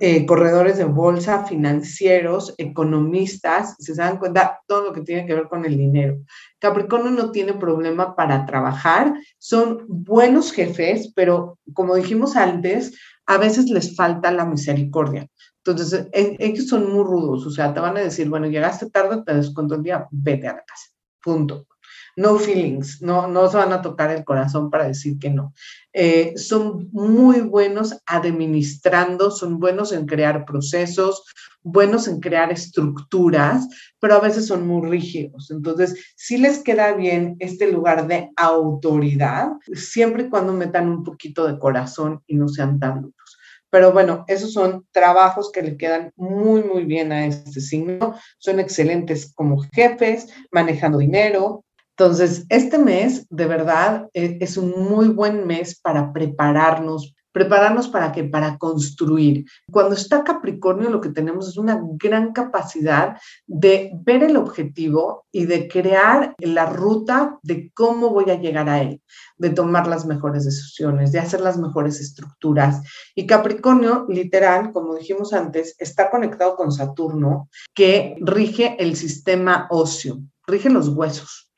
eh, 0.00 0.26
corredores 0.26 0.78
de 0.78 0.84
bolsa, 0.84 1.44
financieros, 1.46 2.54
economistas, 2.58 3.76
si 3.78 3.94
se 3.94 4.02
dan 4.02 4.18
cuenta, 4.18 4.60
todo 4.66 4.86
lo 4.86 4.92
que 4.92 5.02
tiene 5.02 5.26
que 5.26 5.34
ver 5.34 5.48
con 5.48 5.64
el 5.64 5.76
dinero. 5.76 6.18
Capricornio 6.58 7.10
no 7.10 7.30
tiene 7.30 7.54
problema 7.54 8.16
para 8.16 8.46
trabajar, 8.46 9.14
son 9.38 9.84
buenos 9.88 10.52
jefes, 10.52 11.12
pero 11.14 11.58
como 11.72 11.94
dijimos 11.94 12.36
antes, 12.36 12.98
a 13.26 13.38
veces 13.38 13.70
les 13.70 13.94
falta 13.94 14.32
la 14.32 14.44
misericordia. 14.44 15.28
Entonces, 15.64 16.08
ellos 16.12 16.66
son 16.66 16.92
muy 16.92 17.04
rudos, 17.04 17.46
o 17.46 17.50
sea, 17.50 17.72
te 17.72 17.80
van 17.80 17.96
a 17.96 18.00
decir, 18.00 18.28
bueno, 18.28 18.48
llegaste 18.48 18.90
tarde, 18.90 19.22
te 19.24 19.34
descuento 19.34 19.76
el 19.76 19.82
día, 19.82 20.08
vete 20.10 20.48
a 20.48 20.54
la 20.54 20.64
casa. 20.64 20.88
Punto 21.22 21.66
no 22.16 22.38
feelings, 22.38 23.00
no, 23.00 23.26
no 23.26 23.48
se 23.48 23.56
van 23.56 23.72
a 23.72 23.82
tocar 23.82 24.10
el 24.10 24.24
corazón 24.24 24.70
para 24.70 24.86
decir 24.86 25.18
que 25.18 25.30
no. 25.30 25.54
Eh, 25.92 26.34
son 26.36 26.88
muy 26.92 27.40
buenos 27.40 27.96
administrando, 28.06 29.30
son 29.30 29.58
buenos 29.58 29.92
en 29.92 30.06
crear 30.06 30.44
procesos, 30.44 31.24
buenos 31.62 32.08
en 32.08 32.20
crear 32.20 32.52
estructuras, 32.52 33.68
pero 34.00 34.14
a 34.14 34.20
veces 34.20 34.46
son 34.46 34.66
muy 34.66 34.88
rígidos. 34.88 35.50
Entonces, 35.50 36.12
sí 36.16 36.38
les 36.38 36.58
queda 36.58 36.92
bien 36.92 37.36
este 37.38 37.70
lugar 37.70 38.06
de 38.06 38.30
autoridad, 38.36 39.48
siempre 39.74 40.24
y 40.24 40.28
cuando 40.28 40.52
metan 40.52 40.88
un 40.88 41.04
poquito 41.04 41.46
de 41.46 41.58
corazón 41.58 42.22
y 42.26 42.36
no 42.36 42.48
sean 42.48 42.78
tan 42.78 43.02
duros. 43.02 43.38
Pero 43.70 43.90
bueno, 43.90 44.26
esos 44.28 44.52
son 44.52 44.86
trabajos 44.90 45.50
que 45.50 45.62
le 45.62 45.78
quedan 45.78 46.12
muy, 46.14 46.62
muy 46.62 46.84
bien 46.84 47.10
a 47.10 47.24
este 47.24 47.58
signo. 47.62 48.14
Son 48.36 48.60
excelentes 48.60 49.32
como 49.34 49.62
jefes, 49.72 50.28
manejando 50.50 50.98
dinero, 50.98 51.64
entonces, 51.96 52.46
este 52.48 52.78
mes 52.78 53.26
de 53.28 53.46
verdad 53.46 54.08
e, 54.14 54.38
es 54.40 54.56
un 54.56 54.70
muy 54.70 55.08
buen 55.08 55.46
mes 55.46 55.78
para 55.78 56.12
prepararnos, 56.12 57.14
prepararnos 57.32 57.88
para 57.88 58.12
que 58.12 58.24
para 58.24 58.56
construir. 58.56 59.44
Cuando 59.70 59.94
está 59.94 60.24
Capricornio 60.24 60.88
lo 60.88 61.02
que 61.02 61.10
tenemos 61.10 61.48
es 61.48 61.58
una 61.58 61.78
gran 61.98 62.32
capacidad 62.32 63.18
de 63.46 63.92
ver 64.04 64.22
el 64.24 64.36
objetivo 64.38 65.26
y 65.30 65.44
de 65.44 65.68
crear 65.68 66.34
la 66.38 66.66
ruta 66.66 67.38
de 67.42 67.70
cómo 67.74 68.08
voy 68.08 68.30
a 68.30 68.40
llegar 68.40 68.70
a 68.70 68.80
él, 68.80 69.02
de 69.36 69.50
tomar 69.50 69.86
las 69.86 70.06
mejores 70.06 70.46
decisiones, 70.46 71.12
de 71.12 71.18
hacer 71.18 71.40
las 71.40 71.58
mejores 71.58 72.00
estructuras. 72.00 72.80
Y 73.14 73.26
Capricornio, 73.26 74.06
literal, 74.08 74.72
como 74.72 74.94
dijimos 74.94 75.34
antes, 75.34 75.76
está 75.78 76.10
conectado 76.10 76.56
con 76.56 76.72
Saturno, 76.72 77.50
que 77.74 78.16
rige 78.20 78.76
el 78.78 78.96
sistema 78.96 79.66
óseo, 79.70 80.20
rige 80.46 80.70
los 80.70 80.88
huesos. 80.88 81.51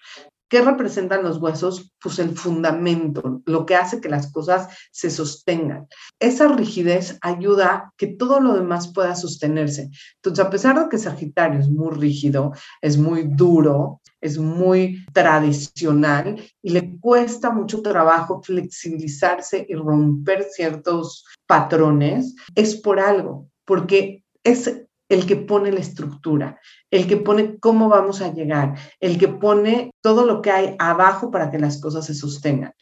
¿Qué 0.54 0.62
representan 0.62 1.25
los 1.25 1.38
huesos? 1.38 1.92
Pues 2.00 2.20
el 2.20 2.38
fundamento, 2.38 3.42
lo 3.44 3.66
que 3.66 3.75
hace 3.75 4.00
que 4.00 4.08
las 4.08 4.30
cosas 4.30 4.68
se 4.92 5.11
sostengan. 5.11 5.88
Esa 6.20 6.46
rigidez 6.46 7.18
ayuda 7.23 7.75
a 7.75 7.92
que 7.96 8.06
todo 8.06 8.38
lo 8.38 8.54
demás 8.54 8.92
pueda 8.92 9.16
sostenerse. 9.16 9.90
Entonces, 10.14 10.44
a 10.44 10.50
pesar 10.50 10.80
de 10.80 10.88
que 10.88 10.99
Sagitario 10.99 11.58
es 11.58 11.68
muy 11.68 11.92
rígido, 11.96 12.52
es 12.80 12.96
muy 12.96 13.25
duro, 13.25 14.00
es 14.20 14.38
muy 14.38 15.04
tradicional 15.12 16.40
y 16.62 16.70
le 16.70 17.00
cuesta 17.00 17.50
mucho 17.50 17.82
trabajo 17.82 18.40
flexibilizarse 18.40 19.66
y 19.68 19.75
romper 19.75 20.44
ciertos 20.44 21.25
patrones, 21.49 22.32
es 22.54 22.76
por 22.76 23.00
algo, 23.00 23.49
porque 23.64 24.23
es 24.44 24.84
el 25.08 25.26
que 25.26 25.37
pone 25.37 25.70
la 25.70 25.80
estructura, 25.80 26.58
el 26.90 27.06
que 27.06 27.16
pone 27.16 27.58
cómo 27.58 27.88
vamos 27.88 28.23
a 28.23 28.32
llegar, 28.32 28.75
el 29.00 29.18
que 29.18 29.28
pone 29.28 29.90
todo 30.00 30.25
lo 30.25 30.40
que 30.40 30.50
hay 30.50 30.76
abajo 30.78 31.30
para 31.30 31.50
que 31.50 31.58
las 31.58 31.80
cosas 31.80 32.06
se 32.06 32.14
sostengan. 32.14 32.73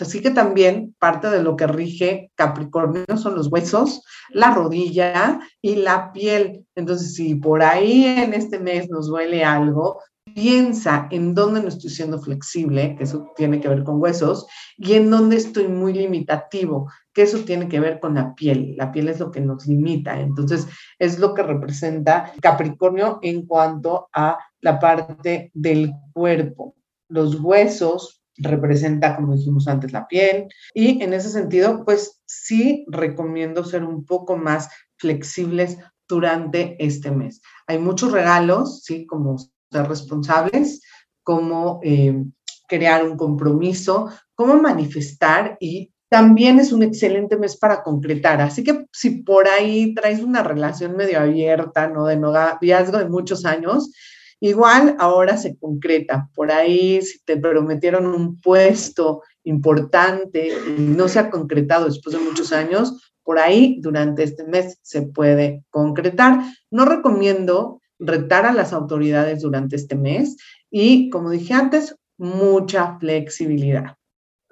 Así 0.00 0.20
que 0.20 0.30
también 0.30 0.94
parte 0.98 1.28
de 1.28 1.42
lo 1.42 1.56
que 1.56 1.66
rige 1.66 2.30
Capricornio 2.34 3.04
son 3.16 3.34
los 3.34 3.48
huesos, 3.48 4.04
la 4.30 4.52
rodilla 4.54 5.40
y 5.60 5.76
la 5.76 6.12
piel. 6.12 6.66
Entonces, 6.74 7.14
si 7.14 7.34
por 7.34 7.62
ahí 7.62 8.04
en 8.04 8.34
este 8.34 8.58
mes 8.58 8.88
nos 8.88 9.08
duele 9.08 9.44
algo, 9.44 10.00
piensa 10.38 11.08
en 11.10 11.34
dónde 11.34 11.60
no 11.60 11.66
estoy 11.66 11.90
siendo 11.90 12.20
flexible, 12.20 12.94
que 12.96 13.02
eso 13.02 13.32
tiene 13.34 13.60
que 13.60 13.66
ver 13.66 13.82
con 13.82 14.00
huesos, 14.00 14.46
y 14.76 14.92
en 14.92 15.10
dónde 15.10 15.34
estoy 15.34 15.66
muy 15.66 15.92
limitativo, 15.92 16.88
que 17.12 17.22
eso 17.22 17.40
tiene 17.40 17.66
que 17.68 17.80
ver 17.80 17.98
con 17.98 18.14
la 18.14 18.36
piel. 18.36 18.76
La 18.76 18.92
piel 18.92 19.08
es 19.08 19.18
lo 19.18 19.32
que 19.32 19.40
nos 19.40 19.66
limita. 19.66 20.20
Entonces, 20.20 20.68
es 21.00 21.18
lo 21.18 21.34
que 21.34 21.42
representa 21.42 22.32
Capricornio 22.40 23.18
en 23.22 23.46
cuanto 23.46 24.08
a 24.12 24.38
la 24.60 24.78
parte 24.78 25.50
del 25.54 25.92
cuerpo. 26.12 26.76
Los 27.08 27.40
huesos 27.40 28.22
representa, 28.36 29.16
como 29.16 29.34
dijimos 29.34 29.66
antes, 29.66 29.92
la 29.92 30.06
piel. 30.06 30.46
Y 30.72 31.02
en 31.02 31.14
ese 31.14 31.30
sentido, 31.30 31.84
pues 31.84 32.22
sí 32.26 32.84
recomiendo 32.86 33.64
ser 33.64 33.82
un 33.82 34.04
poco 34.04 34.36
más 34.36 34.68
flexibles 34.98 35.78
durante 36.06 36.76
este 36.78 37.10
mes. 37.10 37.40
Hay 37.66 37.80
muchos 37.80 38.12
regalos, 38.12 38.84
sí, 38.84 39.04
como 39.04 39.36
ser 39.70 39.88
responsables, 39.88 40.82
cómo 41.22 41.80
eh, 41.82 42.24
crear 42.66 43.04
un 43.04 43.16
compromiso, 43.16 44.10
cómo 44.34 44.54
manifestar 44.54 45.56
y 45.60 45.92
también 46.08 46.58
es 46.58 46.72
un 46.72 46.82
excelente 46.82 47.36
mes 47.36 47.56
para 47.56 47.82
concretar. 47.82 48.40
Así 48.40 48.64
que 48.64 48.86
si 48.92 49.22
por 49.22 49.46
ahí 49.46 49.94
traes 49.94 50.22
una 50.22 50.42
relación 50.42 50.96
medio 50.96 51.20
abierta, 51.20 51.88
¿no? 51.88 52.06
De 52.06 52.16
noviazgo 52.16 52.98
de 52.98 53.08
muchos 53.08 53.44
años, 53.44 53.92
igual 54.40 54.96
ahora 54.98 55.36
se 55.36 55.58
concreta. 55.58 56.30
Por 56.34 56.50
ahí, 56.50 57.02
si 57.02 57.22
te 57.24 57.36
prometieron 57.36 58.06
un 58.06 58.40
puesto 58.40 59.22
importante 59.44 60.48
y 60.48 60.80
no 60.80 61.08
se 61.08 61.18
ha 61.18 61.30
concretado 61.30 61.86
después 61.86 62.16
de 62.16 62.22
muchos 62.22 62.52
años, 62.52 63.12
por 63.22 63.38
ahí 63.38 63.78
durante 63.80 64.22
este 64.22 64.44
mes 64.44 64.78
se 64.80 65.02
puede 65.02 65.64
concretar. 65.68 66.40
No 66.70 66.86
recomiendo 66.86 67.82
retar 67.98 68.46
a 68.46 68.52
las 68.52 68.72
autoridades 68.72 69.42
durante 69.42 69.76
este 69.76 69.94
mes 69.94 70.36
y, 70.70 71.10
como 71.10 71.30
dije 71.30 71.54
antes, 71.54 71.96
mucha 72.16 72.98
flexibilidad. 72.98 73.96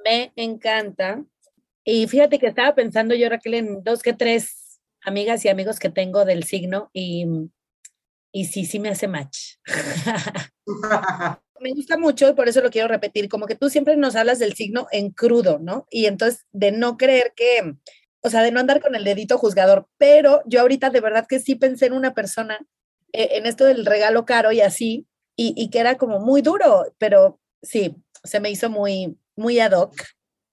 Me 0.05 0.33
encanta. 0.37 1.25
Y 1.85 2.07
fíjate 2.07 2.39
que 2.39 2.47
estaba 2.47 2.75
pensando 2.75 3.15
yo, 3.15 3.29
Raquel, 3.29 3.55
en 3.55 3.85
dos 3.85 4.03
que 4.03 4.13
tres 4.13 4.81
amigas 5.03 5.45
y 5.45 5.49
amigos 5.49 5.79
que 5.79 5.89
tengo 5.89 6.25
del 6.25 6.45
signo 6.45 6.91
y, 6.93 7.27
y 8.33 8.47
sí, 8.47 8.65
sí 8.65 8.79
me 8.79 8.89
hace 8.89 9.09
match. 9.09 9.55
me 11.61 11.73
gusta 11.73 11.97
mucho 11.97 12.29
y 12.29 12.35
por 12.35 12.49
eso 12.49 12.61
lo 12.61 12.71
quiero 12.71 12.89
repetir, 12.89 13.29
como 13.29 13.47
que 13.47 13.55
tú 13.55 13.71
siempre 13.71 13.97
nos 13.97 14.17
hablas 14.17 14.39
del 14.39 14.55
signo 14.55 14.89
en 14.91 15.11
crudo, 15.11 15.59
¿no? 15.59 15.87
Y 15.91 16.07
entonces 16.07 16.47
de 16.53 16.73
no 16.73 16.97
creer 16.97 17.33
que, 17.35 17.77
o 18.21 18.31
sea, 18.31 18.43
de 18.43 18.51
no 18.51 18.61
andar 18.61 18.81
con 18.81 18.95
el 18.95 19.05
dedito 19.05 19.39
juzgador, 19.39 19.89
pero 19.97 20.43
yo 20.47 20.61
ahorita 20.61 20.91
de 20.91 21.01
verdad 21.01 21.27
que 21.29 21.41
sí 21.41 21.55
pensé 21.55 21.87
en 21.87 21.93
una 21.93 22.15
persona 22.15 22.59
en 23.17 23.47
esto 23.47 23.65
del 23.65 23.87
regalo 23.87 24.25
caro 24.25 24.53
y 24.53 24.61
así, 24.61 25.07
y, 25.37 25.69
que 25.71 25.81
era 25.81 25.97
como 25.97 26.19
muy 26.19 26.41
duro, 26.41 26.95
pero 26.99 27.39
sí, 27.63 27.95
se 28.25 28.41
me 28.41 28.51
hizo 28.51 28.71
muy, 28.71 29.19
muy 29.37 29.61
ad 29.61 29.73
hoc. 29.73 29.95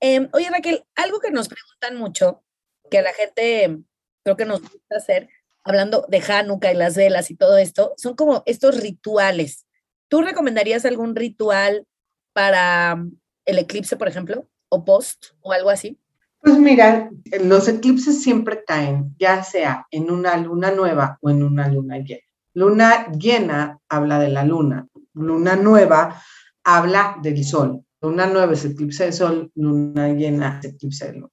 Em, 0.02 0.30
oye, 0.34 0.50
Raquel, 0.50 0.84
algo 0.96 1.20
que 1.20 1.32
nos 1.32 1.48
preguntan 1.48 1.98
mucho, 1.98 2.44
que 2.92 3.02
la 3.02 3.14
gente 3.14 3.80
creo 4.24 4.36
que 4.36 4.46
nos 4.46 4.62
gusta 4.62 4.98
hacer, 4.98 5.30
hablando 5.64 6.06
de 6.10 6.22
Hanukkah 6.22 6.74
y 6.74 6.76
las 6.76 6.96
velas 6.96 7.32
y 7.32 7.36
todo 7.36 7.58
esto, 7.58 7.94
son 7.98 8.16
como 8.16 8.44
estos 8.46 8.82
rituales. 8.82 9.66
¿Tú 10.10 10.22
recomendarías 10.22 10.86
algún 10.86 11.16
ritual 11.16 11.88
para 12.34 13.02
el 13.46 13.60
eclipse, 13.60 13.96
por 13.96 14.08
ejemplo, 14.10 14.48
o 14.70 14.84
post 14.84 15.28
o 15.42 15.54
algo 15.54 15.70
así? 15.70 15.98
Pues 16.42 16.58
mira, 16.58 17.10
los 17.42 17.70
eclipses 17.70 18.22
siempre 18.22 18.66
caen, 18.66 19.16
ya 19.18 19.44
sea 19.44 19.88
en 19.92 20.12
una 20.12 20.36
luna 20.36 20.72
nueva 20.72 21.18
o 21.22 21.30
en 21.30 21.42
una 21.42 21.70
luna 21.70 22.00
llena. 22.00 22.23
Luna 22.56 23.12
llena 23.12 23.80
habla 23.90 24.20
de 24.20 24.30
la 24.30 24.44
luna, 24.44 24.88
luna 25.14 25.56
nueva 25.56 26.22
habla 26.64 27.18
del 27.22 27.44
sol. 27.44 27.84
Luna 28.02 28.28
nueva 28.28 28.54
es 28.54 28.66
eclipse 28.66 29.06
de 29.06 29.12
sol, 29.12 29.52
luna 29.56 30.10
llena 30.10 30.60
es 30.60 30.72
eclipse 30.72 31.06
de 31.08 31.14
luna. 31.14 31.30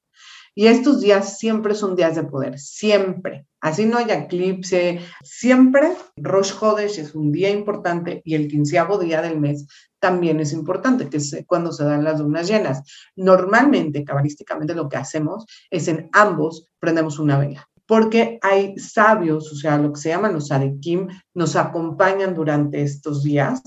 Y 0.54 0.66
estos 0.66 1.00
días 1.00 1.38
siempre 1.38 1.74
son 1.74 1.94
días 1.94 2.16
de 2.16 2.24
poder, 2.24 2.58
siempre. 2.58 3.46
Así 3.60 3.84
no 3.84 3.98
haya 3.98 4.14
eclipse, 4.14 5.00
siempre 5.22 5.92
Rosh 6.16 6.52
Hodesh 6.58 6.98
es 6.98 7.14
un 7.14 7.30
día 7.30 7.50
importante 7.50 8.22
y 8.24 8.34
el 8.34 8.48
quinceavo 8.48 8.98
día 8.98 9.22
del 9.22 9.38
mes 9.38 9.66
también 9.98 10.40
es 10.40 10.52
importante, 10.52 11.08
que 11.08 11.18
es 11.18 11.44
cuando 11.46 11.70
se 11.72 11.84
dan 11.84 12.02
las 12.02 12.18
lunas 12.20 12.48
llenas. 12.48 12.82
Normalmente, 13.14 14.04
cabalísticamente, 14.04 14.74
lo 14.74 14.88
que 14.88 14.96
hacemos 14.96 15.44
es 15.70 15.86
en 15.88 16.08
ambos 16.12 16.66
prendemos 16.78 17.18
una 17.18 17.38
vela 17.38 17.69
porque 17.90 18.38
hay 18.40 18.78
sabios, 18.78 19.50
o 19.50 19.56
sea, 19.56 19.76
lo 19.76 19.92
que 19.92 20.00
se 20.00 20.10
llaman 20.10 20.34
los 20.34 20.52
arequim, 20.52 21.08
nos 21.34 21.56
acompañan 21.56 22.36
durante 22.36 22.82
estos 22.82 23.24
días 23.24 23.60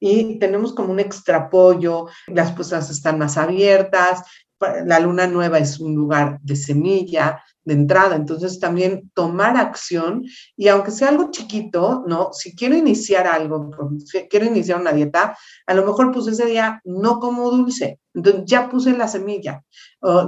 y 0.00 0.40
tenemos 0.40 0.74
como 0.74 0.90
un 0.90 0.98
extrapollo, 0.98 2.08
las 2.26 2.50
cosas 2.50 2.90
están 2.90 3.20
más 3.20 3.36
abiertas, 3.38 4.24
la 4.84 4.98
luna 4.98 5.28
nueva 5.28 5.58
es 5.58 5.78
un 5.78 5.94
lugar 5.94 6.40
de 6.42 6.56
semilla, 6.56 7.40
de 7.68 7.74
entrada. 7.74 8.16
Entonces 8.16 8.58
también 8.58 9.10
tomar 9.14 9.56
acción 9.56 10.24
y 10.56 10.68
aunque 10.68 10.90
sea 10.90 11.10
algo 11.10 11.30
chiquito, 11.30 12.02
¿no? 12.06 12.30
Si 12.32 12.56
quiero 12.56 12.74
iniciar 12.74 13.26
algo, 13.26 13.70
quiero 14.30 14.46
iniciar 14.46 14.80
una 14.80 14.92
dieta, 14.92 15.36
a 15.66 15.74
lo 15.74 15.84
mejor 15.84 16.10
pues 16.12 16.26
ese 16.26 16.46
día 16.46 16.80
no 16.84 17.20
como 17.20 17.50
dulce, 17.50 18.00
entonces 18.14 18.42
ya 18.46 18.68
puse 18.68 18.96
la 18.96 19.06
semilla. 19.06 19.62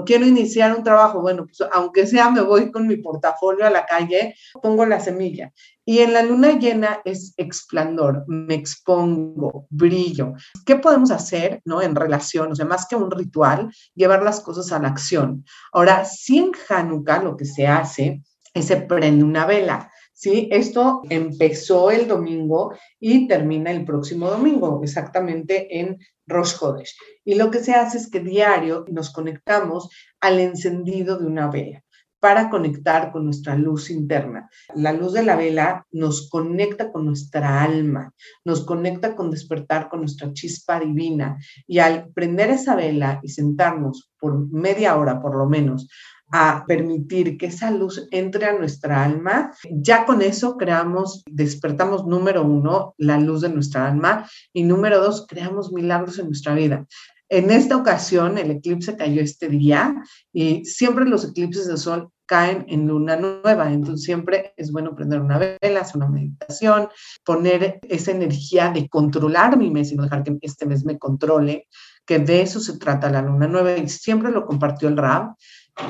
quiero 0.04 0.26
iniciar 0.26 0.76
un 0.76 0.84
trabajo, 0.84 1.20
bueno, 1.20 1.46
pues 1.46 1.68
aunque 1.72 2.06
sea 2.06 2.30
me 2.30 2.42
voy 2.42 2.70
con 2.70 2.86
mi 2.86 2.96
portafolio 2.96 3.66
a 3.66 3.70
la 3.70 3.86
calle, 3.86 4.34
pongo 4.62 4.84
la 4.84 5.00
semilla. 5.00 5.52
Y 5.84 5.98
en 5.98 6.12
la 6.12 6.22
luna 6.22 6.56
llena 6.56 7.00
es 7.04 7.34
explandor, 7.36 8.24
me 8.28 8.54
expongo, 8.54 9.66
brillo. 9.70 10.34
¿Qué 10.64 10.76
podemos 10.76 11.10
hacer, 11.10 11.62
no? 11.64 11.82
En 11.82 11.96
relación, 11.96 12.52
o 12.52 12.54
sea, 12.54 12.64
más 12.64 12.86
que 12.86 12.94
un 12.94 13.10
ritual, 13.10 13.72
llevar 13.94 14.22
las 14.22 14.40
cosas 14.40 14.70
a 14.70 14.78
la 14.78 14.86
acción. 14.86 15.44
Ahora, 15.72 16.04
si 16.04 16.38
en 16.38 16.52
Hanukkah 16.68 17.22
lo 17.30 17.36
que 17.36 17.44
se 17.44 17.66
hace 17.66 18.22
es 18.52 18.66
se 18.66 18.76
prende 18.76 19.24
una 19.24 19.46
vela. 19.46 19.90
¿sí? 20.12 20.48
Esto 20.50 21.02
empezó 21.08 21.90
el 21.90 22.08
domingo 22.08 22.74
y 22.98 23.28
termina 23.28 23.70
el 23.70 23.84
próximo 23.84 24.28
domingo, 24.28 24.80
exactamente 24.82 25.80
en 25.80 25.98
Rosh 26.26 26.56
Hodesh. 26.60 26.96
Y 27.24 27.36
lo 27.36 27.50
que 27.50 27.60
se 27.60 27.74
hace 27.74 27.98
es 27.98 28.10
que 28.10 28.20
diario 28.20 28.84
nos 28.88 29.12
conectamos 29.12 29.88
al 30.20 30.40
encendido 30.40 31.18
de 31.18 31.26
una 31.26 31.48
vela 31.48 31.82
para 32.20 32.50
conectar 32.50 33.12
con 33.12 33.24
nuestra 33.24 33.56
luz 33.56 33.90
interna. 33.90 34.50
La 34.74 34.92
luz 34.92 35.14
de 35.14 35.22
la 35.22 35.36
vela 35.36 35.86
nos 35.90 36.28
conecta 36.28 36.92
con 36.92 37.06
nuestra 37.06 37.62
alma, 37.62 38.12
nos 38.44 38.66
conecta 38.66 39.16
con 39.16 39.30
despertar 39.30 39.88
con 39.88 40.00
nuestra 40.00 40.30
chispa 40.34 40.78
divina. 40.80 41.38
Y 41.66 41.78
al 41.78 42.10
prender 42.12 42.50
esa 42.50 42.76
vela 42.76 43.20
y 43.22 43.30
sentarnos 43.30 44.12
por 44.20 44.52
media 44.52 44.98
hora 44.98 45.22
por 45.22 45.34
lo 45.34 45.48
menos 45.48 45.88
a 46.30 46.64
permitir 46.66 47.36
que 47.36 47.46
esa 47.46 47.70
luz 47.70 48.06
entre 48.10 48.46
a 48.46 48.58
nuestra 48.58 49.04
alma, 49.04 49.52
ya 49.70 50.06
con 50.06 50.22
eso 50.22 50.56
creamos, 50.56 51.22
despertamos 51.26 52.06
número 52.06 52.44
uno, 52.44 52.94
la 52.98 53.18
luz 53.18 53.40
de 53.40 53.48
nuestra 53.48 53.88
alma 53.88 54.28
y 54.52 54.62
número 54.62 55.00
dos, 55.00 55.26
creamos 55.28 55.72
milagros 55.72 56.18
en 56.18 56.26
nuestra 56.26 56.54
vida. 56.54 56.86
En 57.28 57.50
esta 57.50 57.76
ocasión, 57.76 58.38
el 58.38 58.50
eclipse 58.50 58.96
cayó 58.96 59.22
este 59.22 59.48
día 59.48 60.02
y 60.32 60.64
siempre 60.64 61.04
los 61.04 61.24
eclipses 61.24 61.68
de 61.68 61.76
sol 61.76 62.10
caen 62.26 62.64
en 62.68 62.86
luna 62.86 63.16
nueva, 63.16 63.72
entonces 63.72 64.04
siempre 64.04 64.52
es 64.56 64.70
bueno 64.70 64.94
prender 64.94 65.20
una 65.20 65.38
vela, 65.38 65.80
hacer 65.80 65.96
una 65.96 66.08
meditación, 66.08 66.88
poner 67.24 67.80
esa 67.88 68.12
energía 68.12 68.70
de 68.70 68.88
controlar 68.88 69.56
mi 69.56 69.68
mes 69.70 69.90
y 69.90 69.96
no 69.96 70.04
dejar 70.04 70.22
que 70.22 70.38
este 70.42 70.66
mes 70.66 70.84
me 70.84 70.96
controle, 70.96 71.66
que 72.04 72.20
de 72.20 72.42
eso 72.42 72.60
se 72.60 72.78
trata 72.78 73.10
la 73.10 73.22
luna 73.22 73.48
nueva. 73.48 73.76
Y 73.76 73.88
siempre 73.88 74.30
lo 74.30 74.46
compartió 74.46 74.88
el 74.88 74.96
Rab 74.96 75.34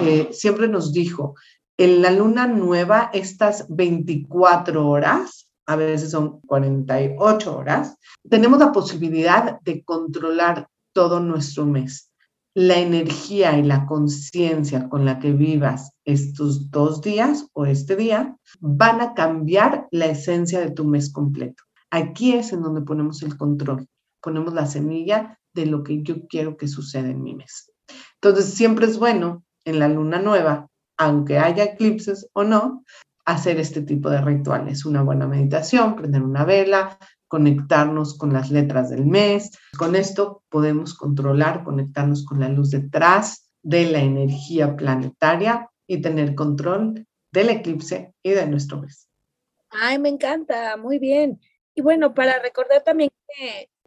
eh, 0.00 0.28
siempre 0.32 0.68
nos 0.68 0.92
dijo, 0.92 1.34
en 1.76 2.02
la 2.02 2.10
luna 2.10 2.46
nueva, 2.46 3.10
estas 3.12 3.66
24 3.68 4.86
horas, 4.86 5.50
a 5.66 5.76
veces 5.76 6.10
son 6.10 6.40
48 6.42 7.56
horas, 7.56 7.96
tenemos 8.28 8.58
la 8.58 8.72
posibilidad 8.72 9.60
de 9.62 9.82
controlar 9.84 10.68
todo 10.92 11.20
nuestro 11.20 11.64
mes. 11.64 12.10
La 12.54 12.78
energía 12.78 13.56
y 13.56 13.62
la 13.62 13.86
conciencia 13.86 14.88
con 14.88 15.04
la 15.04 15.20
que 15.20 15.32
vivas 15.32 15.92
estos 16.04 16.70
dos 16.70 17.00
días 17.00 17.46
o 17.52 17.64
este 17.64 17.96
día 17.96 18.36
van 18.58 19.00
a 19.00 19.14
cambiar 19.14 19.86
la 19.92 20.06
esencia 20.06 20.60
de 20.60 20.72
tu 20.72 20.84
mes 20.84 21.12
completo. 21.12 21.62
Aquí 21.90 22.32
es 22.32 22.52
en 22.52 22.62
donde 22.62 22.82
ponemos 22.82 23.22
el 23.22 23.36
control, 23.36 23.86
ponemos 24.20 24.52
la 24.52 24.66
semilla 24.66 25.38
de 25.54 25.66
lo 25.66 25.82
que 25.82 26.02
yo 26.02 26.26
quiero 26.26 26.56
que 26.56 26.68
suceda 26.68 27.08
en 27.08 27.22
mi 27.22 27.34
mes. 27.34 27.72
Entonces, 28.20 28.52
siempre 28.52 28.86
es 28.86 28.98
bueno 28.98 29.44
en 29.64 29.78
la 29.78 29.88
luna 29.88 30.20
nueva, 30.20 30.68
aunque 30.96 31.38
haya 31.38 31.64
eclipses 31.64 32.28
o 32.32 32.44
no, 32.44 32.84
hacer 33.24 33.58
este 33.58 33.82
tipo 33.82 34.10
de 34.10 34.20
rituales. 34.20 34.84
Una 34.84 35.02
buena 35.02 35.26
meditación, 35.26 35.96
prender 35.96 36.22
una 36.22 36.44
vela, 36.44 36.98
conectarnos 37.28 38.18
con 38.18 38.32
las 38.32 38.50
letras 38.50 38.90
del 38.90 39.06
mes. 39.06 39.52
Con 39.78 39.94
esto 39.94 40.42
podemos 40.48 40.94
controlar, 40.94 41.62
conectarnos 41.62 42.24
con 42.24 42.40
la 42.40 42.48
luz 42.48 42.70
detrás 42.70 43.50
de 43.62 43.90
la 43.90 44.00
energía 44.00 44.76
planetaria 44.76 45.70
y 45.86 46.00
tener 46.00 46.34
control 46.34 47.06
del 47.32 47.50
eclipse 47.50 48.12
y 48.22 48.30
de 48.30 48.46
nuestro 48.46 48.80
mes. 48.80 49.08
Ay, 49.70 49.98
me 49.98 50.08
encanta, 50.08 50.76
muy 50.76 50.98
bien. 50.98 51.40
Y 51.74 51.82
bueno, 51.82 52.14
para 52.14 52.40
recordar 52.40 52.82
también 52.82 53.10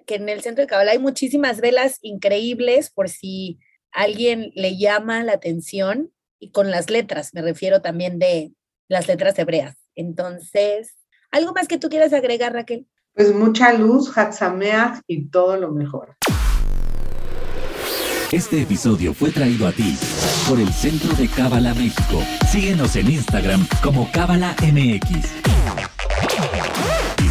que, 0.06 0.16
en 0.16 0.30
el 0.30 0.42
centro 0.42 0.62
de 0.64 0.68
Cabal 0.68 0.90
hay 0.90 1.00
muchísimas 1.00 1.60
velas 1.60 2.00
increíbles 2.02 2.90
por 2.90 3.10
si 3.10 3.60
alguien 3.94 4.52
le 4.56 4.78
llama 4.78 5.24
la 5.24 5.34
atención 5.34 6.12
y 6.40 6.52
con 6.52 6.72
las 6.72 6.90
letras, 6.90 7.34
me 7.34 7.42
refiero 7.42 7.82
también 7.82 8.20
de 8.20 8.54
las 8.90 9.08
letras 9.08 9.38
hebreas. 9.40 9.76
Entonces, 9.96 10.96
¿algo 11.32 11.54
más 11.54 11.68
que 11.68 11.78
tú 11.78 11.90
quieras 11.90 12.12
agregar, 12.12 12.54
Raquel? 12.54 12.88
Pues 13.14 13.34
mucha 13.34 13.74
luz, 13.74 14.18
Hatzameach 14.18 15.02
y 15.08 15.30
todo 15.30 15.56
lo 15.58 15.72
mejor. 15.72 16.18
Este 18.32 18.64
episodio 18.64 19.14
fue 19.14 19.30
traído 19.30 19.68
a 19.68 19.72
ti 19.72 19.96
por 20.50 20.60
el 20.60 20.74
Centro 20.74 21.14
de 21.14 21.28
Cábala 21.28 21.76
México. 21.76 22.24
Síguenos 22.52 22.96
en 22.96 23.12
Instagram 23.12 23.68
como 23.84 24.12
Cábala 24.12 24.56
MX. 24.64 25.30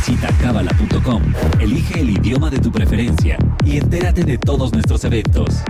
Visita 0.04 0.32
cábala.com, 0.40 1.22
elige 1.60 2.00
el 2.00 2.10
idioma 2.10 2.50
de 2.50 2.58
tu 2.58 2.72
preferencia 2.72 3.38
y 3.64 3.76
entérate 3.76 4.24
de 4.24 4.36
todos 4.36 4.72
nuestros 4.72 5.04
eventos. 5.04 5.62